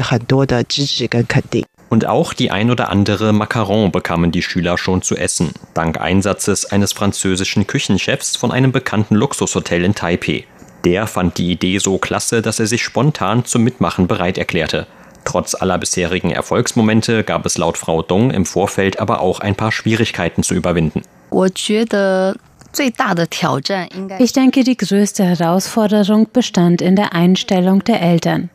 Und 1.88 2.06
auch 2.06 2.35
die 2.35 2.50
ein 2.50 2.71
oder 2.71 2.90
andere 2.90 3.33
Macaron 3.33 3.90
bekamen 3.90 4.30
die 4.30 4.42
Schüler 4.42 4.76
schon 4.76 5.00
zu 5.00 5.16
essen, 5.16 5.52
dank 5.73 5.99
Einsatzes 5.99 6.66
eines 6.66 6.92
französischen 6.92 7.66
Küchenchefs 7.66 8.37
von 8.37 8.52
einem 8.52 8.73
bekannten 8.73 9.14
Luxushotel 9.14 9.85
in 9.85 9.94
Taipeh. 9.94 10.44
Der 10.85 11.06
fand 11.06 11.38
die 11.38 11.52
Idee 11.52 11.78
so 11.78 11.97
klasse, 11.97 12.42
dass 12.42 12.61
er 12.61 12.66
sich 12.66 12.83
spontan 12.83 13.47
zum 13.47 13.64
Mitmachen 13.64 14.06
bereit 14.06 14.37
erklärte. 14.37 14.87
Trotz 15.25 15.54
aller 15.54 15.78
bisherigen 15.78 16.30
Erfolgsmomente 16.30 17.25
gab 17.25 17.47
es 17.47 17.56
laut 17.56 17.78
Frau 17.78 18.02
Dong 18.02 18.30
im 18.33 18.44
Vorfeld 18.44 19.00
aber 19.00 19.21
auch 19.21 19.40
ein 19.40 19.54
paar 19.54 19.73
Schwierigkeiten 19.73 20.42
zu 20.42 20.52
überwinden. 20.52 21.00
Ich 24.19 24.33
denke, 24.33 24.64
die 24.64 24.76
größte 24.76 25.25
Herausforderung 25.25 26.28
bestand 26.33 26.83
in 26.83 26.97
der 26.97 27.12
Einstellung 27.12 27.85
der 27.85 28.00
Eltern. 28.00 28.50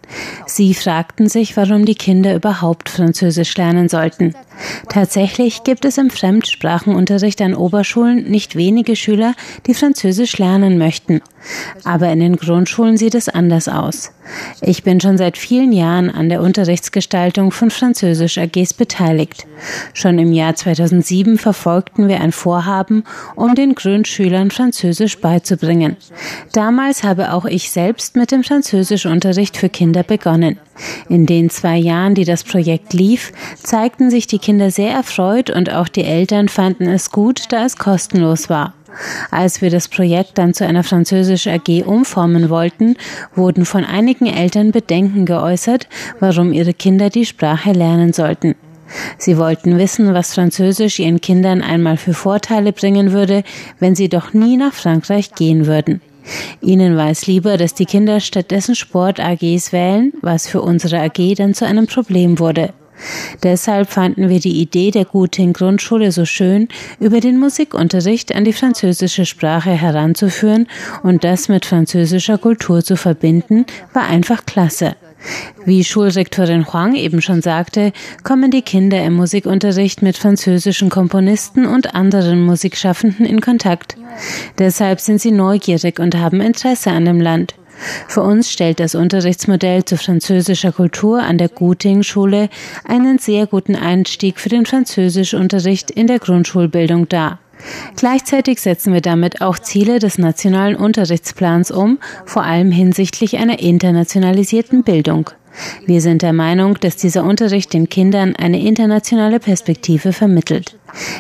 Sie 0.46 0.74
fragten 0.74 1.30
sich, 1.30 1.56
warum 1.56 1.86
die 1.86 1.96
Kinder 1.96 2.36
überhaupt 2.36 2.90
Französisch 2.90 3.56
lernen 3.56 3.90
sollten. 3.90 4.36
Tatsächlich 4.90 5.64
gibt 5.64 5.86
es 5.86 5.98
im 5.98 6.10
Fremdsprachenunterricht 6.10 7.42
an 7.42 7.56
Oberschulen 7.56 8.30
nicht 8.30 8.56
wenige 8.56 8.96
Schüler, 8.96 9.34
die 9.68 9.74
Französisch 9.74 10.38
lernen 10.38 10.78
möchten. 10.78 11.22
Aber 11.84 12.10
in 12.10 12.20
den 12.20 12.36
Grundschulen 12.36 12.98
sieht 12.98 13.16
es 13.16 13.30
anders 13.30 13.68
aus. 13.68 14.12
Ich 14.62 14.84
bin 14.84 15.00
schon 15.00 15.18
seit 15.18 15.38
vielen 15.38 15.72
Jahren 15.72 16.10
an 16.10 16.30
der 16.30 16.42
Unterrichtsgestaltung 16.42 17.52
von 17.52 17.72
Französisch 17.72 18.38
AGs 18.38 18.74
beteiligt. 18.74 19.48
Schon 19.94 20.20
im 20.20 20.34
Jahr 20.34 20.56
2007 20.56 21.38
verfolgten 21.38 22.08
wir 22.08 22.22
ein 22.22 22.32
Vorhaben, 22.32 23.04
um 23.36 23.56
den 23.56 23.76
Grundschülern 23.76 24.52
Französisch 24.52 25.20
beizubringen. 25.20 25.98
Damals 26.54 27.04
habe 27.04 27.34
auch 27.34 27.46
ich 27.46 27.72
selbst 27.72 28.16
mit 28.16 28.32
dem 28.32 28.44
Französischunterricht 28.44 29.58
für 29.58 29.70
Kinder 29.70 30.04
begonnen. 30.04 30.60
In 31.10 31.26
den 31.26 31.50
zwei 31.50 31.78
Jahren, 31.78 32.16
die 32.16 32.26
das 32.26 32.44
Projekt 32.44 32.94
lief, 32.94 33.34
zeigten 33.62 34.10
sich 34.10 34.28
die 34.28 34.40
Kinder 34.50 34.72
sehr 34.72 34.94
erfreut 34.94 35.52
und 35.52 35.72
auch 35.72 35.88
die 35.88 36.04
Eltern 36.04 36.50
fanden 36.50 36.88
es 36.88 37.12
gut, 37.12 37.44
da 37.52 37.66
es 37.66 37.78
kostenlos 37.78 38.50
war. 38.50 38.74
Als 39.30 39.62
wir 39.62 39.70
das 39.70 39.88
Projekt 39.88 40.40
dann 40.40 40.56
zu 40.56 40.66
einer 40.66 40.84
französischen 40.84 41.54
AG 41.54 41.86
umformen 41.86 42.50
wollten, 42.50 42.96
wurden 43.36 43.64
von 43.64 43.86
einigen 43.86 44.26
Eltern 44.26 44.72
Bedenken 44.72 45.28
geäußert, 45.28 45.88
warum 46.20 46.52
ihre 46.52 46.74
Kinder 46.74 47.12
die 47.12 47.28
Sprache 47.28 47.74
lernen 47.74 48.12
sollten. 48.12 48.56
Sie 49.20 49.38
wollten 49.38 49.78
wissen, 49.78 50.16
was 50.16 50.34
Französisch 50.34 50.98
ihren 50.98 51.22
Kindern 51.22 51.62
einmal 51.62 51.98
für 51.98 52.16
Vorteile 52.16 52.74
bringen 52.74 53.12
würde, 53.12 53.44
wenn 53.78 53.94
sie 53.94 54.10
doch 54.10 54.34
nie 54.34 54.58
nach 54.58 54.74
Frankreich 54.74 55.36
gehen 55.36 55.68
würden. 55.68 56.02
Ihnen 56.60 56.98
war 56.98 57.12
es 57.12 57.28
lieber, 57.28 57.58
dass 57.58 57.76
die 57.76 57.86
Kinder 57.86 58.20
stattdessen 58.20 58.74
Sport-AGs 58.74 59.72
wählen, 59.74 60.12
was 60.24 60.48
für 60.48 60.64
unsere 60.64 61.02
AG 61.02 61.36
dann 61.36 61.54
zu 61.54 61.68
einem 61.68 61.86
Problem 61.86 62.40
wurde. 62.40 62.74
Deshalb 63.44 63.90
fanden 63.90 64.30
wir 64.30 64.40
die 64.40 64.62
Idee 64.62 64.92
der 64.92 65.06
Guting 65.06 65.54
Grundschule 65.54 66.12
so 66.12 66.26
schön, 66.26 66.68
über 67.00 67.20
den 67.20 67.38
Musikunterricht 67.38 68.36
an 68.36 68.44
die 68.44 68.54
französische 68.54 69.26
Sprache 69.26 69.72
heranzuführen 69.72 70.68
und 71.04 71.24
das 71.24 71.50
mit 71.50 71.66
französischer 71.66 72.38
Kultur 72.38 72.84
zu 72.84 72.98
verbinden, 72.98 73.66
war 73.94 74.08
einfach 74.08 74.46
klasse. 74.46 74.96
Wie 75.66 75.84
Schulrektorin 75.84 76.72
Huang 76.72 76.96
eben 76.96 77.22
schon 77.22 77.42
sagte, 77.42 77.92
kommen 78.24 78.52
die 78.52 78.62
Kinder 78.62 79.04
im 79.04 79.14
Musikunterricht 79.14 80.02
mit 80.02 80.18
französischen 80.18 80.90
Komponisten 80.90 81.66
und 81.66 81.94
anderen 81.94 82.46
Musikschaffenden 82.46 83.26
in 83.26 83.42
Kontakt. 83.42 83.98
Deshalb 84.58 85.02
sind 85.02 85.20
sie 85.20 85.32
neugierig 85.32 86.00
und 86.00 86.16
haben 86.16 86.42
Interesse 86.42 86.92
an 86.92 87.06
dem 87.06 87.20
Land. 87.20 87.56
Für 88.08 88.22
uns 88.22 88.52
stellt 88.52 88.80
das 88.80 88.96
Unterrichtsmodell 88.96 89.86
zu 89.86 89.98
französischer 89.98 90.72
Kultur 90.72 91.22
an 91.22 91.38
der 91.38 91.50
Guting-Schule 91.50 92.50
einen 92.86 93.20
sehr 93.20 93.48
guten 93.48 93.76
Einstieg 93.76 94.40
für 94.40 94.50
den 94.50 94.66
Französischunterricht 94.66 95.92
in 95.92 96.08
der 96.08 96.20
Grundschulbildung 96.20 97.10
dar. 97.10 97.40
Gleichzeitig 97.96 98.62
setzen 98.62 98.94
wir 98.94 99.02
damit 99.02 99.42
auch 99.42 99.60
Ziele 99.60 100.00
des 100.00 100.18
nationalen 100.18 100.76
Unterrichtsplans 100.76 101.72
um, 101.72 102.00
vor 102.26 102.44
allem 102.44 102.72
hinsichtlich 102.72 103.38
einer 103.38 103.60
internationalisierten 103.60 104.84
Bildung. 104.84 105.32
Wir 105.86 106.02
sind 106.02 106.22
der 106.22 106.34
Meinung, 106.34 106.76
dass 106.80 106.96
dieser 106.96 107.24
Unterricht 107.24 107.74
den 107.74 107.90
Kindern 107.90 108.36
eine 108.36 108.60
internationale 108.60 109.40
Perspektive 109.40 110.14
vermittelt. 110.14 110.76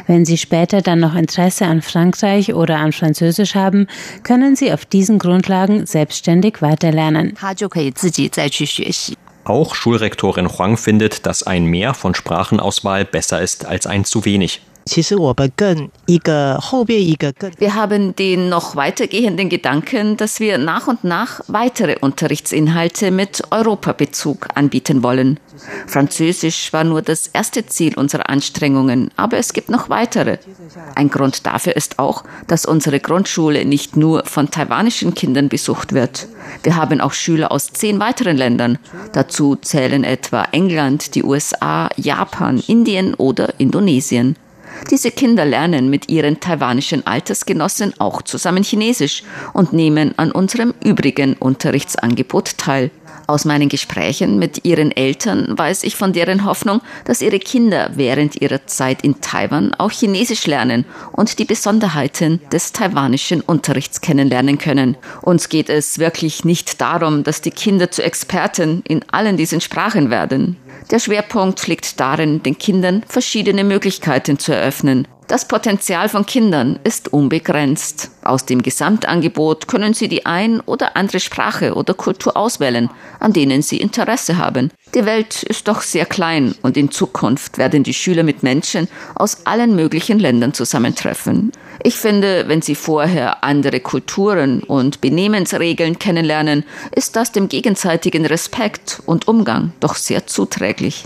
Wenn 0.07 0.25
sie 0.25 0.37
später 0.37 0.81
dann 0.81 0.99
noch 0.99 1.15
Interesse 1.15 1.65
an 1.65 1.81
Frankreich 1.81 2.53
oder 2.53 2.77
an 2.77 2.91
Französisch 2.91 3.55
haben, 3.55 3.87
können 4.23 4.55
sie 4.55 4.73
auf 4.73 4.85
diesen 4.85 5.19
Grundlagen 5.19 5.85
selbstständig 5.85 6.61
weiterlernen. 6.61 7.37
Auch 9.45 9.73
Schulrektorin 9.73 10.47
Huang 10.47 10.77
findet, 10.77 11.25
dass 11.25 11.43
ein 11.43 11.65
Mehr 11.65 11.93
von 11.93 12.13
Sprachenauswahl 12.13 13.05
besser 13.05 13.41
ist 13.41 13.65
als 13.65 13.87
ein 13.87 14.05
zu 14.05 14.25
wenig. 14.25 14.61
Wir 17.58 17.75
haben 17.75 18.15
den 18.15 18.49
noch 18.49 18.75
weitergehenden 18.75 19.49
Gedanken, 19.49 20.17
dass 20.17 20.39
wir 20.39 20.58
nach 20.58 20.88
und 20.88 21.04
nach 21.04 21.41
weitere 21.47 21.97
Unterrichtsinhalte 21.99 23.12
mit 23.12 23.43
Europabezug 23.52 24.47
anbieten 24.56 25.04
wollen. 25.04 25.39
Französisch 25.88 26.71
war 26.73 26.84
nur 26.84 27.02
das 27.02 27.28
erste 27.28 27.65
Ziel 27.65 27.97
unserer 27.97 28.30
Anstrengungen, 28.30 29.12
aber 29.15 29.38
es 29.38 29.54
gibt 29.54 29.69
noch 29.69 29.89
weitere. 29.89 30.38
Ein 30.95 31.10
Grund 31.10 31.45
dafür 31.45 31.75
ist 31.75 31.99
auch, 31.99 32.23
dass 32.47 32.65
unsere 32.65 32.99
Grundschule 32.99 33.65
nicht 33.65 33.95
nur 33.95 34.25
von 34.25 34.49
taiwanischen 34.52 35.13
Kindern 35.13 35.49
besucht 35.49 35.93
wird. 35.93 36.28
Wir 36.63 36.75
haben 36.75 37.02
auch 37.02 37.13
Schüler 37.13 37.52
aus 37.52 37.71
zehn 37.73 37.99
weiteren 37.99 38.38
Ländern. 38.38 38.78
Dazu 39.13 39.56
zählen 39.56 40.04
etwa 40.04 40.45
England, 40.52 41.15
die 41.15 41.23
USA, 41.23 41.89
Japan, 41.95 42.63
Indien 42.67 43.13
oder 43.13 43.60
Indonesien. 43.60 44.36
Diese 44.89 45.11
Kinder 45.11 45.45
lernen 45.45 45.89
mit 45.89 46.09
ihren 46.09 46.39
taiwanischen 46.39 47.05
Altersgenossen 47.05 47.93
auch 47.99 48.21
zusammen 48.21 48.63
Chinesisch 48.63 49.23
und 49.53 49.73
nehmen 49.73 50.13
an 50.17 50.31
unserem 50.31 50.73
übrigen 50.83 51.33
Unterrichtsangebot 51.33 52.57
teil. 52.57 52.91
Aus 53.29 53.45
meinen 53.45 53.69
Gesprächen 53.69 54.39
mit 54.39 54.65
ihren 54.65 54.89
Eltern 54.89 55.55
weiß 55.55 55.83
ich 55.83 55.95
von 55.95 56.13
deren 56.13 56.45
Hoffnung, 56.45 56.81
dass 57.05 57.21
ihre 57.21 57.37
Kinder 57.37 57.91
während 57.93 58.41
ihrer 58.41 58.65
Zeit 58.65 59.03
in 59.03 59.21
Taiwan 59.21 59.75
auch 59.75 59.91
Chinesisch 59.91 60.47
lernen 60.47 60.83
und 61.11 61.37
die 61.37 61.45
Besonderheiten 61.45 62.41
des 62.51 62.73
taiwanischen 62.73 63.41
Unterrichts 63.41 64.01
kennenlernen 64.01 64.57
können. 64.57 64.97
Uns 65.21 65.47
geht 65.47 65.69
es 65.69 65.99
wirklich 65.99 66.43
nicht 66.43 66.81
darum, 66.81 67.23
dass 67.23 67.41
die 67.41 67.51
Kinder 67.51 67.91
zu 67.91 68.01
Experten 68.01 68.81
in 68.87 69.05
allen 69.11 69.37
diesen 69.37 69.61
Sprachen 69.61 70.09
werden. 70.09 70.57
Der 70.89 70.97
Schwerpunkt 70.97 71.67
liegt 71.67 71.99
darin, 71.99 72.41
den 72.41 72.57
Kindern 72.57 73.03
verschiedene 73.07 73.63
Möglichkeiten 73.63 74.39
zu 74.39 74.55
eröffnen. 74.55 75.07
Das 75.29 75.47
Potenzial 75.47 76.09
von 76.09 76.25
Kindern 76.25 76.79
ist 76.83 77.13
unbegrenzt. 77.13 78.09
Aus 78.23 78.47
dem 78.47 78.63
Gesamtangebot 78.63 79.67
können 79.67 79.93
sie 79.93 80.07
die 80.07 80.25
ein 80.25 80.59
oder 80.61 80.97
andere 80.97 81.19
Sprache 81.19 81.75
oder 81.75 81.93
Kultur 81.93 82.35
auswählen, 82.35 82.89
an 83.19 83.31
denen 83.31 83.61
sie 83.61 83.79
Interesse 83.79 84.37
haben. 84.37 84.71
Die 84.95 85.05
Welt 85.05 85.43
ist 85.43 85.67
doch 85.67 85.83
sehr 85.83 86.07
klein 86.07 86.55
und 86.63 86.77
in 86.77 86.89
Zukunft 86.89 87.59
werden 87.59 87.83
die 87.83 87.93
Schüler 87.93 88.23
mit 88.23 88.41
Menschen 88.41 88.87
aus 89.13 89.45
allen 89.45 89.75
möglichen 89.75 90.17
Ländern 90.17 90.55
zusammentreffen. 90.55 91.51
Ich 91.83 91.95
finde, 91.95 92.45
wenn 92.47 92.63
sie 92.63 92.73
vorher 92.73 93.43
andere 93.43 93.81
Kulturen 93.81 94.63
und 94.63 94.99
Benehmensregeln 94.99 95.99
kennenlernen, 95.99 96.65
ist 96.95 97.15
das 97.15 97.31
dem 97.31 97.49
gegenseitigen 97.49 98.25
Respekt 98.25 99.03
und 99.05 99.27
Umgang 99.27 99.73
doch 99.79 99.93
sehr 99.93 100.25
zuträglich. 100.25 101.05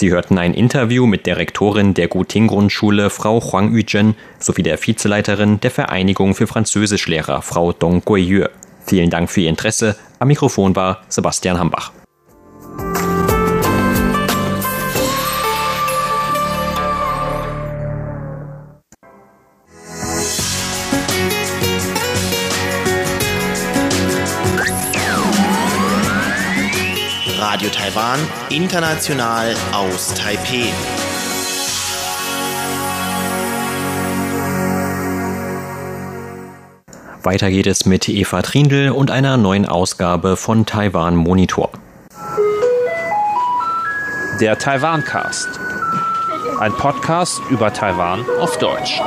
Sie 0.00 0.10
hörten 0.10 0.38
ein 0.38 0.54
Interview 0.54 1.04
mit 1.04 1.26
der 1.26 1.36
Rektorin 1.36 1.92
der 1.92 2.08
Guting-Grundschule, 2.08 3.10
Frau 3.10 3.38
Huang 3.42 3.74
Yuzhen, 3.74 4.14
sowie 4.38 4.62
der 4.62 4.78
Vizeleiterin 4.78 5.60
der 5.60 5.70
Vereinigung 5.70 6.34
für 6.34 6.46
Französischlehrer, 6.46 7.42
Frau 7.42 7.74
Dong 7.74 8.02
Guiyue. 8.02 8.48
Vielen 8.86 9.10
Dank 9.10 9.30
für 9.30 9.42
Ihr 9.42 9.50
Interesse. 9.50 9.96
Am 10.18 10.28
Mikrofon 10.28 10.74
war 10.74 11.02
Sebastian 11.10 11.58
Hambach. 11.58 11.92
Taiwan, 27.92 28.20
international 28.50 29.52
aus 29.72 30.14
Taipeh. 30.14 30.66
Weiter 37.24 37.50
geht 37.50 37.66
es 37.66 37.86
mit 37.86 38.08
Eva 38.08 38.42
Trindl 38.42 38.90
und 38.90 39.10
einer 39.10 39.36
neuen 39.38 39.66
Ausgabe 39.66 40.36
von 40.36 40.66
Taiwan 40.66 41.16
Monitor. 41.16 41.70
Der 44.40 44.56
Taiwan 44.56 45.02
Cast. 45.02 45.48
Ein 46.60 46.72
Podcast 46.72 47.40
über 47.50 47.72
Taiwan 47.72 48.24
auf 48.38 48.56
Deutsch. 48.58 49.00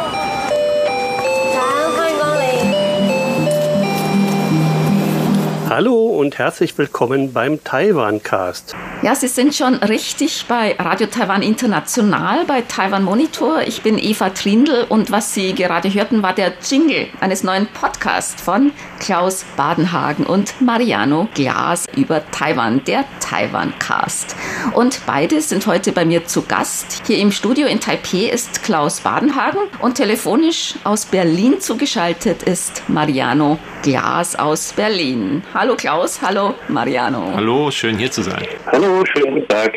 Hallo 5.75 6.05
und 6.05 6.37
herzlich 6.37 6.77
willkommen 6.77 7.33
beim 7.33 7.63
Taiwan 7.63 8.21
Cast. 8.21 8.75
Ja, 9.01 9.15
Sie 9.15 9.27
sind 9.27 9.55
schon 9.55 9.73
richtig 9.77 10.45
bei 10.47 10.75
Radio 10.77 11.07
Taiwan 11.07 11.41
International, 11.41 12.45
bei 12.45 12.61
Taiwan 12.61 13.03
Monitor. 13.03 13.61
Ich 13.65 13.81
bin 13.81 13.97
Eva 13.97 14.29
Trindl 14.29 14.85
und 14.87 15.09
was 15.09 15.33
Sie 15.33 15.55
gerade 15.55 15.91
hörten, 15.91 16.21
war 16.21 16.35
der 16.35 16.53
Jingle 16.69 17.07
eines 17.21 17.43
neuen 17.43 17.65
Podcasts 17.65 18.39
von 18.39 18.71
Klaus 18.99 19.45
Badenhagen 19.57 20.27
und 20.27 20.61
Mariano 20.61 21.27
Glas 21.33 21.87
über 21.97 22.21
Taiwan, 22.29 22.83
der 22.85 23.03
Taiwan 23.19 23.73
Cast. 23.79 24.35
Und 24.73 25.01
beide 25.07 25.41
sind 25.41 25.65
heute 25.65 25.91
bei 25.91 26.05
mir 26.05 26.25
zu 26.25 26.43
Gast. 26.43 27.01
Hier 27.07 27.17
im 27.17 27.31
Studio 27.31 27.65
in 27.65 27.79
Taipei 27.79 28.29
ist 28.31 28.61
Klaus 28.61 28.99
Badenhagen 28.99 29.61
und 29.79 29.95
telefonisch 29.95 30.75
aus 30.83 31.07
Berlin 31.07 31.59
zugeschaltet 31.59 32.43
ist 32.43 32.87
Mariano 32.87 33.57
Glas 33.81 34.35
aus 34.35 34.71
Berlin. 34.73 35.41
Hallo 35.53 35.62
Klaus, 35.71 36.21
hallo 36.21 36.53
Mariano. 36.67 37.31
Hallo, 37.33 37.71
schön 37.71 37.97
hier 37.97 38.11
zu 38.11 38.21
sein. 38.21 38.45
Hallo, 38.71 39.03
schönen 39.05 39.35
guten 39.35 39.47
Tag. 39.47 39.73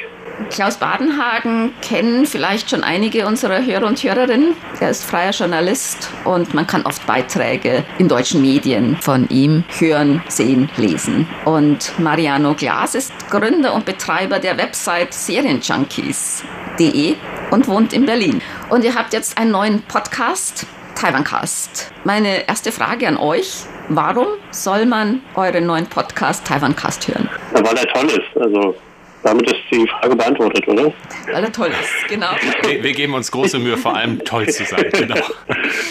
Klaus 0.50 0.76
Badenhagen 0.76 1.72
kennen 1.80 2.26
vielleicht 2.26 2.68
schon 2.70 2.84
einige 2.84 3.26
unserer 3.26 3.64
Hörer 3.64 3.86
und 3.86 4.02
Hörerinnen. 4.02 4.54
Er 4.80 4.90
ist 4.90 5.04
freier 5.04 5.30
Journalist 5.30 6.10
und 6.24 6.52
man 6.52 6.66
kann 6.66 6.84
oft 6.84 7.06
Beiträge 7.06 7.84
in 7.98 8.08
deutschen 8.08 8.42
Medien 8.42 8.98
von 9.00 9.26
ihm 9.30 9.64
hören, 9.78 10.22
sehen, 10.28 10.68
lesen. 10.76 11.26
Und 11.44 11.98
Mariano 11.98 12.52
Glas 12.54 12.94
ist 12.94 13.12
Gründer 13.30 13.72
und 13.74 13.86
Betreiber 13.86 14.38
der 14.38 14.58
Website 14.58 15.14
Serienjunkies.de 15.14 17.14
und 17.50 17.68
wohnt 17.68 17.94
in 17.94 18.04
Berlin. 18.04 18.42
Und 18.68 18.84
ihr 18.84 18.94
habt 18.94 19.14
jetzt 19.14 19.38
einen 19.38 19.52
neuen 19.52 19.80
Podcast, 19.82 20.66
Taiwancast. 20.96 21.92
Meine 22.04 22.46
erste 22.46 22.72
Frage 22.72 23.08
an 23.08 23.16
euch. 23.16 23.64
Warum 23.88 24.26
soll 24.50 24.84
man 24.84 25.22
euren 25.36 25.66
neuen 25.66 25.86
Podcast 25.86 26.44
Taiwancast 26.44 27.06
hören? 27.06 27.28
Ja, 27.54 27.64
weil 27.64 27.76
er 27.76 27.86
toll 27.86 28.06
ist. 28.06 28.36
Also 28.42 28.74
damit 29.22 29.46
ist 29.46 29.60
die 29.70 29.86
Frage 29.86 30.16
beantwortet, 30.16 30.66
oder? 30.66 30.92
Weil 31.32 31.44
er 31.44 31.52
toll 31.52 31.68
ist, 31.68 32.08
genau. 32.08 32.30
Wir, 32.62 32.82
wir 32.82 32.92
geben 32.92 33.14
uns 33.14 33.30
große 33.30 33.58
Mühe, 33.60 33.76
vor 33.76 33.94
allem 33.94 34.18
toll 34.24 34.48
zu 34.48 34.64
sein. 34.64 34.86
Genau. 34.92 35.14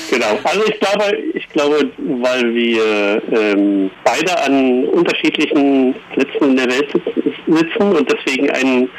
genau. 0.10 0.40
Also 0.44 0.64
ich 0.68 0.80
glaube, 0.80 1.18
ich 1.34 1.50
glaube, 1.50 1.90
weil 1.98 2.54
wir 2.54 3.22
ähm, 3.32 3.92
beide 4.04 4.44
an 4.44 4.86
unterschiedlichen 4.86 5.96
Plätzen 6.14 6.50
in 6.50 6.58
der 6.58 6.66
Welt 6.66 6.90
sitzen 7.48 7.96
und 7.96 8.12
deswegen 8.12 8.50
einen 8.52 8.90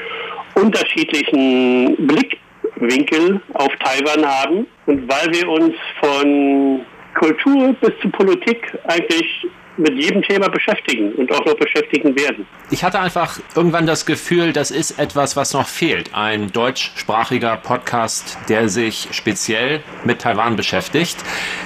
unterschiedlichen 0.55 1.97
Blickwinkel 2.07 3.41
auf 3.55 3.73
Taiwan 3.85 4.25
haben 4.25 4.67
und 4.87 5.09
weil 5.09 5.33
wir 5.35 5.49
uns 5.49 5.75
von 6.01 6.81
Kultur 7.19 7.75
bis 7.81 7.93
zu 8.01 8.09
Politik 8.11 8.79
eigentlich 8.85 9.47
mit 9.79 9.95
jedem 9.95 10.23
Thema 10.23 10.49
beschäftigen 10.49 11.13
und 11.13 11.31
auch 11.33 11.45
noch 11.45 11.55
beschäftigen 11.55 12.17
werden. 12.17 12.47
Ich 12.71 12.83
hatte 12.83 12.99
einfach 12.99 13.39
irgendwann 13.55 13.87
das 13.87 14.07
Gefühl, 14.07 14.53
das 14.53 14.71
ist 14.71 14.99
etwas, 14.99 15.37
was 15.37 15.53
noch 15.53 15.69
fehlt. 15.69 16.15
Ein 16.15 16.51
deutschsprachiger 16.51 17.57
Podcast, 17.57 18.39
der 18.49 18.69
sich 18.69 19.09
speziell 19.13 19.83
mit 20.05 20.23
Taiwan 20.23 20.57
beschäftigt. 20.57 21.17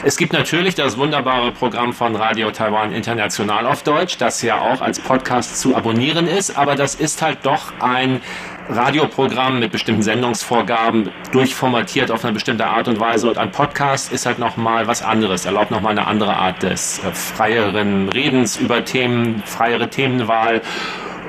Es 0.05 0.17
gibt 0.17 0.33
natürlich 0.33 0.75
das 0.75 0.99
wunderbare 0.99 1.53
Programm 1.53 1.93
von 1.93 2.17
Radio 2.17 2.51
Taiwan 2.51 2.93
International 2.93 3.67
auf 3.67 3.83
Deutsch, 3.83 4.17
das 4.19 4.43
ja 4.43 4.61
auch 4.61 4.81
als 4.81 4.99
Podcast 4.99 5.61
zu 5.61 5.77
abonnieren 5.77 6.27
ist, 6.27 6.57
aber 6.57 6.75
das 6.75 6.95
ist 6.95 7.23
halt 7.23 7.39
doch 7.45 7.73
ein 7.81 8.21
Radioprogramm 8.69 9.59
mit 9.59 9.73
bestimmten 9.73 10.03
Sendungsvorgaben 10.03 11.11
durchformatiert 11.33 12.11
auf 12.11 12.25
eine 12.25 12.35
bestimmte 12.35 12.67
Art 12.67 12.89
und 12.89 13.01
Weise 13.01 13.29
und 13.29 13.39
ein 13.39 13.51
Podcast 13.51 14.13
ist 14.13 14.27
halt 14.27 14.39
nochmal 14.39 14.87
was 14.87 15.03
anderes, 15.03 15.45
erlaubt 15.45 15.71
nochmal 15.71 15.93
eine 15.93 16.07
andere 16.07 16.37
Art 16.37 16.63
des 16.63 16.99
äh, 16.99 17.13
freieren 17.13 18.09
Redens 18.09 18.57
über 18.57 18.85
Themen, 18.85 19.43
freiere 19.45 19.89
Themenwahl. 19.89 20.63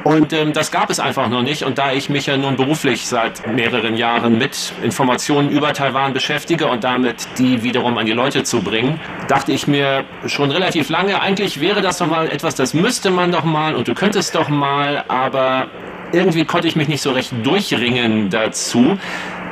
Und 0.03 0.33
ähm, 0.33 0.53
das 0.53 0.71
gab 0.71 0.89
es 0.89 0.99
einfach 0.99 1.29
noch 1.29 1.43
nicht. 1.43 1.63
Und 1.63 1.77
da 1.77 1.91
ich 1.91 2.09
mich 2.09 2.25
ja 2.25 2.37
nun 2.37 2.55
beruflich 2.55 3.05
seit 3.05 3.47
mehreren 3.47 3.95
Jahren 3.95 4.37
mit 4.37 4.73
Informationen 4.81 5.49
über 5.49 5.73
Taiwan 5.73 6.13
beschäftige 6.13 6.67
und 6.67 6.83
damit 6.83 7.27
die 7.37 7.61
wiederum 7.63 7.97
an 7.97 8.05
die 8.05 8.11
Leute 8.13 8.43
zu 8.43 8.61
bringen, 8.61 8.99
dachte 9.27 9.51
ich 9.51 9.67
mir 9.67 10.03
schon 10.25 10.49
relativ 10.51 10.89
lange, 10.89 11.21
eigentlich 11.21 11.61
wäre 11.61 11.81
das 11.81 11.99
doch 11.99 12.07
mal 12.07 12.29
etwas, 12.29 12.55
das 12.55 12.73
müsste 12.73 13.11
man 13.11 13.31
doch 13.31 13.43
mal 13.43 13.75
und 13.75 13.87
du 13.87 13.93
könntest 13.93 14.33
doch 14.33 14.49
mal, 14.49 15.03
aber 15.07 15.67
irgendwie 16.11 16.45
konnte 16.45 16.67
ich 16.67 16.75
mich 16.75 16.87
nicht 16.87 17.01
so 17.01 17.11
recht 17.11 17.33
durchringen 17.43 18.29
dazu 18.29 18.97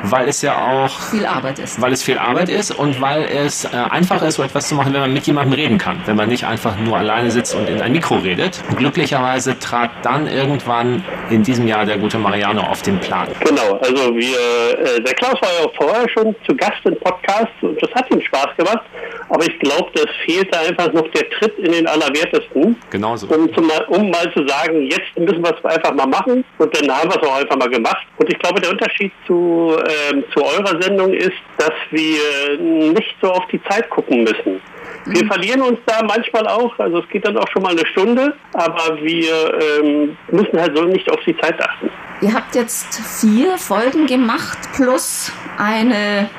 weil 0.04 0.28
es 0.28 0.42
ja 0.42 0.58
auch 0.58 1.00
viel 1.12 1.26
Arbeit 1.26 1.60
ist. 1.60 1.82
Weil 1.82 1.94
es 1.94 2.04
viel 2.04 2.18
Arbeit 2.18 2.50
ist 2.50 2.72
und 2.72 3.02
weil 3.02 3.24
es 3.24 3.66
äh, 3.66 3.70
einfach 3.90 4.22
ist, 4.22 4.36
so 4.36 4.44
etwas 4.44 4.68
zu 4.68 4.76
machen, 4.76 4.94
wenn 4.94 5.02
man 5.02 5.14
mit 5.14 5.28
jemandem 5.28 5.54
reden 5.54 5.78
kann. 5.78 6.02
Wenn 6.06 6.16
man 6.16 6.30
nicht 6.30 6.46
einfach 6.46 6.78
nur 6.78 6.98
alleine 6.98 7.32
sitzt 7.32 7.56
und 7.56 7.68
in 7.70 7.82
ein 7.82 7.92
Mikro 7.92 8.16
redet. 8.16 8.62
Glücklicherweise 8.76 9.58
trat 9.60 9.92
dann 10.04 10.28
irgendwann 10.28 11.04
in 11.30 11.44
diesem 11.44 11.68
Jahr 11.68 11.86
der 11.86 11.98
gute 11.98 12.18
Mariano 12.18 12.62
auf 12.62 12.82
den 12.82 13.00
Plan. 13.00 13.28
Genau, 13.40 13.78
also 13.78 14.16
wir, 14.16 14.80
äh, 14.80 15.02
der 15.02 15.14
Klaus 15.16 15.36
war 15.42 15.50
ja 15.60 15.66
auch 15.66 15.76
vorher 15.76 16.08
schon 16.10 16.36
zu 16.48 16.56
Gast 16.56 16.86
im 16.86 16.98
Podcast 16.98 17.52
und 17.62 17.82
das 17.82 17.92
hat 17.94 18.10
ihm 18.12 18.22
Spaß 18.22 18.56
gemacht. 18.58 18.84
Aber 19.30 19.44
ich 19.44 19.60
glaube, 19.60 19.90
das 19.94 20.08
fehlte 20.26 20.58
einfach 20.60 20.92
noch 20.92 21.08
der 21.12 21.30
Tritt 21.30 21.58
in 21.60 21.72
den 21.72 21.88
Allerwertesten. 21.88 22.76
Genauso. 22.90 23.28
Um, 23.28 23.54
zum, 23.54 23.70
um 23.90 24.10
mal 24.10 24.32
zu 24.34 24.46
sagen, 24.48 24.84
jetzt 24.90 25.18
müssen 25.18 25.44
wir 25.44 25.56
es 25.56 25.66
einfach 25.66 25.94
mal 25.94 26.08
machen. 26.08 26.44
Und 26.58 26.76
dann 26.76 26.92
haben 26.92 27.10
wir 27.10 27.22
es 27.22 27.28
auch 27.28 27.36
einfach 27.36 27.58
mal 27.58 27.70
gemacht. 27.70 28.08
Und 28.18 28.32
ich 28.32 28.40
glaube, 28.40 28.60
der 28.60 28.72
Unterschied 28.72 29.12
zu, 29.28 29.78
ähm, 29.90 30.24
zu 30.34 30.44
eurer 30.44 30.82
Sendung 30.82 31.14
ist, 31.14 31.32
dass 31.58 31.74
wir 31.92 32.58
nicht 32.60 33.16
so 33.22 33.32
auf 33.32 33.46
die 33.48 33.62
Zeit 33.64 33.90
gucken 33.90 34.24
müssen. 34.24 34.62
Wir 35.06 35.26
verlieren 35.26 35.62
uns 35.62 35.80
da 35.86 36.04
manchmal 36.04 36.48
auch, 36.48 36.78
also 36.78 37.00
es 37.00 37.10
geht 37.10 37.26
dann 37.26 37.38
auch 37.38 37.48
schon 37.52 37.64
mal 37.64 37.72
eine 37.72 37.86
Stunde, 37.88 38.36
aber 38.54 38.98
wir 39.02 39.60
ähm, 39.82 40.18
müssen 40.32 40.60
halt 40.60 40.78
so 40.78 40.84
nicht 40.84 41.10
auf 41.12 41.20
die 41.26 41.36
Zeit 41.38 41.60
achten. 41.62 41.90
Ihr 42.22 42.34
habt 42.34 42.54
jetzt 42.56 43.00
vier 43.22 43.58
Folgen 43.58 44.06
gemacht 44.06 44.58
plus 44.76 45.32
eine 45.58 46.30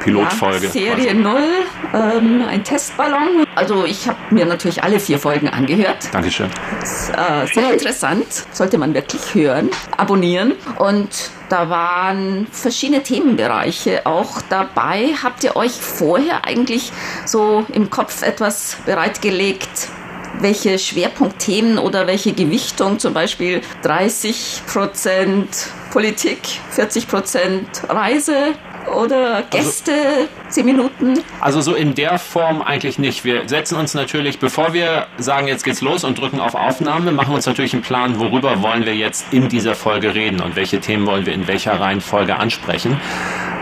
Pilotfolge. 0.00 0.66
Ja, 0.66 0.70
Serie 0.72 1.14
0, 1.14 1.40
ähm, 1.94 2.44
ein 2.48 2.64
Testballon. 2.64 3.46
Also 3.54 3.84
ich 3.84 4.08
habe 4.08 4.18
mir 4.30 4.44
natürlich 4.44 4.82
alle 4.82 4.98
vier 4.98 5.18
Folgen 5.18 5.48
angehört. 5.48 6.08
Dankeschön. 6.12 6.50
Das, 6.80 7.10
äh, 7.10 7.46
sehr 7.52 7.72
interessant, 7.72 8.26
sollte 8.52 8.78
man 8.78 8.94
wirklich 8.94 9.34
hören, 9.34 9.70
abonnieren. 9.96 10.52
Und 10.78 11.30
da 11.48 11.70
waren 11.70 12.46
verschiedene 12.50 13.02
Themenbereiche 13.02 14.06
auch 14.06 14.42
dabei. 14.48 15.14
Habt 15.22 15.44
ihr 15.44 15.56
euch 15.56 15.72
vorher 15.72 16.44
eigentlich 16.44 16.92
so 17.26 17.64
im 17.72 17.90
Kopf 17.90 18.22
etwas 18.22 18.76
bereitgelegt? 18.84 19.88
welche 20.40 20.80
Schwerpunktthemen 20.80 21.78
oder 21.78 22.08
welche 22.08 22.32
Gewichtung, 22.32 22.98
zum 22.98 23.14
Beispiel 23.14 23.60
30 23.82 24.62
Prozent 24.66 25.68
Politik, 25.92 26.40
40 26.70 27.06
Prozent 27.06 27.68
Reise, 27.88 28.54
oder 28.86 29.42
Gäste, 29.50 29.92
also, 29.92 30.28
zehn 30.48 30.66
Minuten? 30.66 31.20
Also 31.40 31.60
so 31.60 31.74
in 31.74 31.94
der 31.94 32.18
Form 32.18 32.62
eigentlich 32.62 32.98
nicht. 32.98 33.24
Wir 33.24 33.48
setzen 33.48 33.76
uns 33.76 33.94
natürlich, 33.94 34.38
bevor 34.38 34.72
wir 34.72 35.06
sagen, 35.18 35.48
jetzt 35.48 35.64
geht's 35.64 35.80
los 35.80 36.04
und 36.04 36.18
drücken 36.18 36.40
auf 36.40 36.54
Aufnahme, 36.54 37.12
machen 37.12 37.34
uns 37.34 37.46
natürlich 37.46 37.72
einen 37.72 37.82
Plan, 37.82 38.18
worüber 38.18 38.62
wollen 38.62 38.86
wir 38.86 38.94
jetzt 38.94 39.32
in 39.32 39.48
dieser 39.48 39.74
Folge 39.74 40.14
reden 40.14 40.40
und 40.40 40.56
welche 40.56 40.80
Themen 40.80 41.06
wollen 41.06 41.26
wir 41.26 41.32
in 41.32 41.46
welcher 41.46 41.80
Reihenfolge 41.80 42.36
ansprechen. 42.36 43.00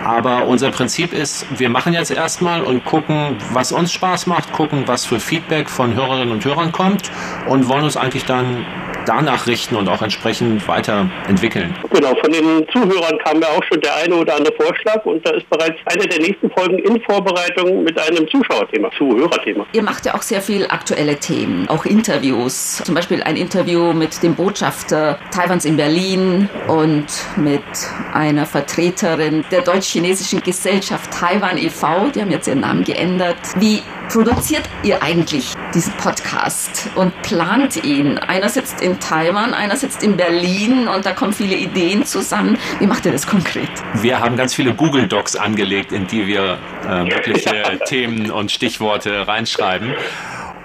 Aber 0.05 0.47
unser 0.47 0.71
Prinzip 0.71 1.13
ist, 1.13 1.47
wir 1.59 1.69
machen 1.69 1.93
jetzt 1.93 2.11
erstmal 2.11 2.63
und 2.63 2.85
gucken, 2.85 3.37
was 3.53 3.71
uns 3.71 3.93
Spaß 3.93 4.27
macht, 4.27 4.53
gucken, 4.53 4.83
was 4.87 5.05
für 5.05 5.21
Feedback 5.21 5.71
von 5.71 5.95
Hörerinnen 5.95 6.33
und 6.33 6.45
Hörern 6.45 6.73
kommt 6.73 7.11
und 7.47 7.69
wollen 7.69 7.85
uns 7.85 7.97
eigentlich 7.97 8.25
dann 8.25 8.67
danach 9.07 9.47
richten 9.47 9.77
und 9.77 9.89
auch 9.89 10.03
entsprechend 10.03 10.67
weiterentwickeln. 10.69 11.75
Genau, 11.91 12.15
von 12.21 12.33
den 12.33 12.67
Zuhörern 12.73 13.19
kam 13.25 13.41
ja 13.41 13.49
auch 13.49 13.63
schon 13.65 13.81
der 13.81 13.95
eine 13.97 14.15
oder 14.15 14.37
andere 14.37 14.55
Vorschlag 14.55 15.05
und 15.05 15.27
da 15.27 15.31
ist 15.31 15.49
bereits 15.51 15.77
eine 15.87 16.07
der 16.07 16.21
nächsten 16.21 16.51
Folgen 16.51 16.79
in 16.79 17.01
Vorbereitung 17.03 17.85
mit 17.85 17.99
einem 17.99 18.29
Zuschauerthema, 18.29 18.91
Zuhörerthema. 18.97 19.67
Ihr 19.73 19.83
macht 19.83 20.07
ja 20.07 20.15
auch 20.15 20.23
sehr 20.23 20.41
viel 20.41 20.67
aktuelle 20.69 21.17
Themen, 21.17 21.69
auch 21.69 21.85
Interviews. 21.85 22.83
Zum 22.85 22.95
Beispiel 22.95 23.23
ein 23.23 23.37
Interview 23.37 23.93
mit 23.93 24.23
dem 24.23 24.35
Botschafter 24.35 25.19
Taiwans 25.31 25.65
in 25.65 25.77
Berlin 25.77 26.49
und 26.69 27.07
mit 27.37 27.63
einer 28.13 28.47
Vertreterin 28.47 29.45
der 29.51 29.63
deutsch-chinesischen 29.63 30.43
Gesellschaft 30.43 31.11
Taiwan 31.13 31.59
e.V., 31.59 32.09
die 32.15 32.21
haben 32.21 32.31
jetzt 32.31 32.49
ihren 32.49 32.61
Namen 32.61 32.85
geändert. 32.85 33.37
Wie 33.57 33.83
produziert 34.09 34.63
ihr 34.83 35.03
eigentlich 35.03 35.55
diesen 35.75 35.93
Podcast 35.95 36.89
und 36.97 37.13
plant 37.23 37.83
ihn? 37.85 38.19
Einer 38.19 38.49
sitzt 38.49 38.81
in 38.81 38.92
Taiwan, 39.01 39.55
einer 39.55 39.77
sitzt 39.77 40.03
in 40.03 40.17
Berlin 40.17 40.89
und 40.89 41.07
da 41.07 41.13
kommen 41.13 41.33
viele 41.33 41.57
Ideen 41.57 42.05
zusammen. 42.05 42.59
Wie 42.79 42.87
macht 42.87 43.07
ihr 43.07 43.13
das 43.13 43.27
konkret? 43.27 43.71
Wir 43.95 44.21
haben 44.21 44.37
ganz 44.37 44.55
viele 44.55 44.75
Google 44.75 45.09
Docs 45.09 45.37
angelegt, 45.37 45.93
in 45.93 46.07
die 46.07 46.27
wir 46.27 46.59
äh, 46.89 47.05
mögliche 47.05 47.79
Themen 47.87 48.31
und 48.31 48.51
Stichworte 48.51 49.27
reinschreiben. 49.27 49.95